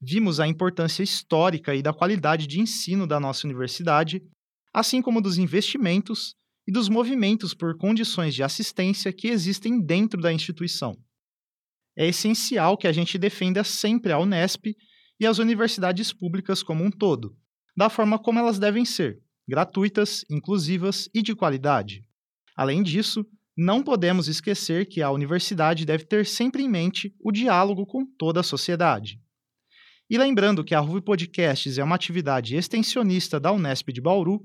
Vimos 0.00 0.40
a 0.40 0.46
importância 0.46 1.02
histórica 1.02 1.74
e 1.74 1.82
da 1.82 1.92
qualidade 1.92 2.46
de 2.46 2.60
ensino 2.60 3.06
da 3.06 3.18
nossa 3.18 3.46
universidade, 3.46 4.22
assim 4.72 5.00
como 5.00 5.22
dos 5.22 5.38
investimentos 5.38 6.34
e 6.66 6.72
dos 6.72 6.88
movimentos 6.88 7.54
por 7.54 7.76
condições 7.78 8.34
de 8.34 8.42
assistência 8.42 9.12
que 9.12 9.28
existem 9.28 9.80
dentro 9.80 10.20
da 10.20 10.32
instituição. 10.32 10.96
É 11.96 12.06
essencial 12.06 12.76
que 12.76 12.86
a 12.86 12.92
gente 12.92 13.16
defenda 13.16 13.64
sempre 13.64 14.12
a 14.12 14.18
Unesp 14.18 14.76
e 15.18 15.26
as 15.26 15.38
universidades 15.38 16.12
públicas 16.12 16.62
como 16.62 16.84
um 16.84 16.90
todo, 16.90 17.34
da 17.74 17.88
forma 17.88 18.18
como 18.18 18.38
elas 18.38 18.58
devem 18.58 18.84
ser, 18.84 19.18
gratuitas, 19.48 20.24
inclusivas 20.28 21.08
e 21.14 21.22
de 21.22 21.34
qualidade. 21.34 22.02
Além 22.54 22.82
disso, 22.82 23.24
não 23.56 23.82
podemos 23.82 24.28
esquecer 24.28 24.86
que 24.86 25.00
a 25.00 25.10
universidade 25.10 25.86
deve 25.86 26.04
ter 26.04 26.26
sempre 26.26 26.62
em 26.62 26.68
mente 26.68 27.14
o 27.18 27.32
diálogo 27.32 27.86
com 27.86 28.04
toda 28.04 28.40
a 28.40 28.42
sociedade. 28.42 29.18
E 30.08 30.16
lembrando 30.16 30.62
que 30.62 30.74
a 30.74 30.80
RUV 30.80 31.02
Podcasts 31.02 31.78
é 31.78 31.84
uma 31.84 31.96
atividade 31.96 32.54
extensionista 32.54 33.40
da 33.40 33.52
Unesp 33.52 33.88
de 33.92 34.00
Bauru, 34.00 34.40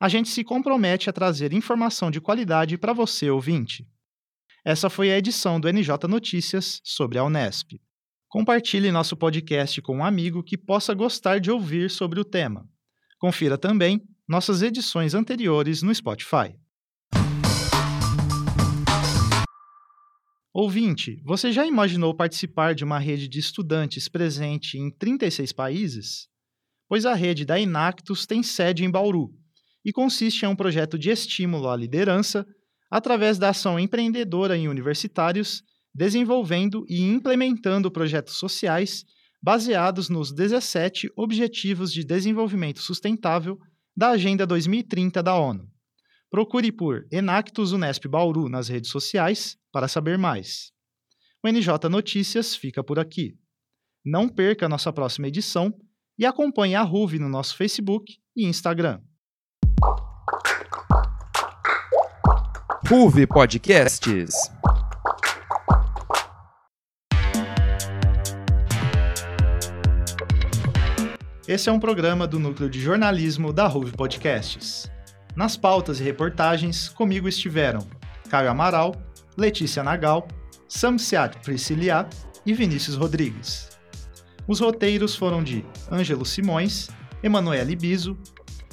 a 0.00 0.08
gente 0.08 0.30
se 0.30 0.42
compromete 0.42 1.08
a 1.08 1.12
trazer 1.12 1.52
informação 1.52 2.10
de 2.10 2.20
qualidade 2.20 2.76
para 2.76 2.92
você, 2.92 3.30
ouvinte. 3.30 3.86
Essa 4.64 4.88
foi 4.88 5.12
a 5.12 5.18
edição 5.18 5.60
do 5.60 5.68
NJ 5.72 6.08
Notícias 6.08 6.80
sobre 6.82 7.18
a 7.18 7.24
Unesp. 7.24 7.80
Compartilhe 8.28 8.90
nosso 8.90 9.16
podcast 9.16 9.82
com 9.82 9.98
um 9.98 10.04
amigo 10.04 10.42
que 10.42 10.56
possa 10.56 10.94
gostar 10.94 11.38
de 11.38 11.50
ouvir 11.50 11.90
sobre 11.90 12.18
o 12.18 12.24
tema. 12.24 12.66
Confira 13.18 13.58
também 13.58 14.02
nossas 14.26 14.62
edições 14.62 15.14
anteriores 15.14 15.82
no 15.82 15.94
Spotify. 15.94 16.56
Ouvinte, 20.54 21.18
você 21.24 21.50
já 21.50 21.66
imaginou 21.66 22.14
participar 22.14 22.74
de 22.74 22.84
uma 22.84 22.98
rede 22.98 23.26
de 23.26 23.38
estudantes 23.38 24.06
presente 24.06 24.76
em 24.76 24.90
36 24.90 25.50
países? 25.50 26.28
Pois 26.86 27.06
a 27.06 27.14
rede 27.14 27.46
da 27.46 27.58
Inactus 27.58 28.26
tem 28.26 28.42
sede 28.42 28.84
em 28.84 28.90
Bauru 28.90 29.30
e 29.82 29.90
consiste 29.90 30.44
em 30.44 30.48
um 30.48 30.54
projeto 30.54 30.98
de 30.98 31.08
estímulo 31.08 31.70
à 31.70 31.76
liderança 31.76 32.46
através 32.90 33.38
da 33.38 33.48
ação 33.48 33.80
empreendedora 33.80 34.54
em 34.54 34.68
universitários, 34.68 35.62
desenvolvendo 35.94 36.84
e 36.86 37.00
implementando 37.00 37.90
projetos 37.90 38.34
sociais 38.34 39.06
baseados 39.42 40.10
nos 40.10 40.32
17 40.34 41.10
Objetivos 41.16 41.90
de 41.90 42.04
Desenvolvimento 42.04 42.80
Sustentável 42.80 43.58
da 43.96 44.10
Agenda 44.10 44.46
2030 44.46 45.22
da 45.22 45.34
ONU. 45.34 45.71
Procure 46.32 46.72
por 46.72 47.06
Enactus 47.12 47.72
Unesp 47.72 48.08
Bauru 48.08 48.48
nas 48.48 48.66
redes 48.66 48.90
sociais 48.90 49.58
para 49.70 49.86
saber 49.86 50.16
mais. 50.16 50.72
O 51.44 51.46
NJ 51.46 51.90
Notícias 51.90 52.56
fica 52.56 52.82
por 52.82 52.98
aqui. 52.98 53.36
Não 54.02 54.26
perca 54.26 54.64
a 54.64 54.68
nossa 54.68 54.90
próxima 54.90 55.28
edição 55.28 55.78
e 56.18 56.24
acompanhe 56.24 56.74
a 56.74 56.80
RUV 56.80 57.18
no 57.18 57.28
nosso 57.28 57.54
Facebook 57.54 58.16
e 58.34 58.46
Instagram. 58.46 59.02
RUV 62.88 63.26
Podcasts. 63.26 64.32
Esse 71.46 71.68
é 71.68 71.72
um 71.72 71.78
programa 71.78 72.26
do 72.26 72.38
núcleo 72.38 72.70
de 72.70 72.80
jornalismo 72.80 73.52
da 73.52 73.66
RUV 73.66 73.92
Podcasts. 73.92 74.90
Nas 75.34 75.56
pautas 75.56 75.98
e 75.98 76.02
reportagens, 76.02 76.88
comigo 76.88 77.26
estiveram 77.26 77.80
Caio 78.28 78.50
Amaral, 78.50 78.94
Letícia 79.36 79.82
Nagal, 79.82 80.28
Samsiat 80.68 81.38
Priscilia 81.38 82.06
e 82.44 82.52
Vinícius 82.52 82.96
Rodrigues. 82.96 83.70
Os 84.46 84.60
roteiros 84.60 85.14
foram 85.14 85.42
de 85.42 85.64
Ângelo 85.90 86.26
Simões, 86.26 86.88
Emanuele 87.22 87.74
Biso, 87.74 88.18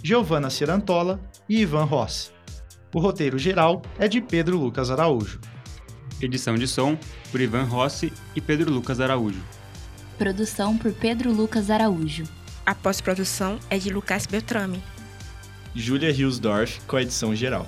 Giovanna 0.04 0.50
Cirantola 0.50 1.20
e 1.48 1.62
Ivan 1.62 1.86
Rossi. 1.86 2.32
O 2.94 3.00
roteiro 3.00 3.38
geral 3.38 3.82
é 3.98 4.08
de 4.08 4.20
Pedro 4.20 4.58
Lucas 4.58 4.90
Araújo. 4.90 5.40
Edição 6.22 6.56
de 6.56 6.68
som 6.68 6.98
por 7.32 7.40
Ivan 7.40 7.64
Rossi 7.64 8.12
e 8.36 8.42
Pedro 8.42 8.72
Lucas 8.72 9.00
Araújo. 9.00 9.42
Produção 10.18 10.78
por 10.78 10.92
Pedro 10.92 11.32
Lucas 11.32 11.70
Araújo. 11.70 12.24
A 12.66 12.76
pós-produção 12.76 13.58
é 13.70 13.78
de 13.78 13.90
Lucas 13.90 14.26
Beltrame. 14.26 14.84
Júlia 15.76 16.12
Hilsdorf 16.12 16.80
com 16.88 16.96
a 16.96 17.02
edição 17.02 17.36
geral. 17.36 17.68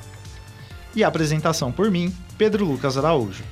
E 0.95 1.03
a 1.03 1.07
apresentação 1.07 1.71
por 1.71 1.89
mim, 1.89 2.13
Pedro 2.37 2.65
Lucas 2.65 2.97
Araújo. 2.97 3.43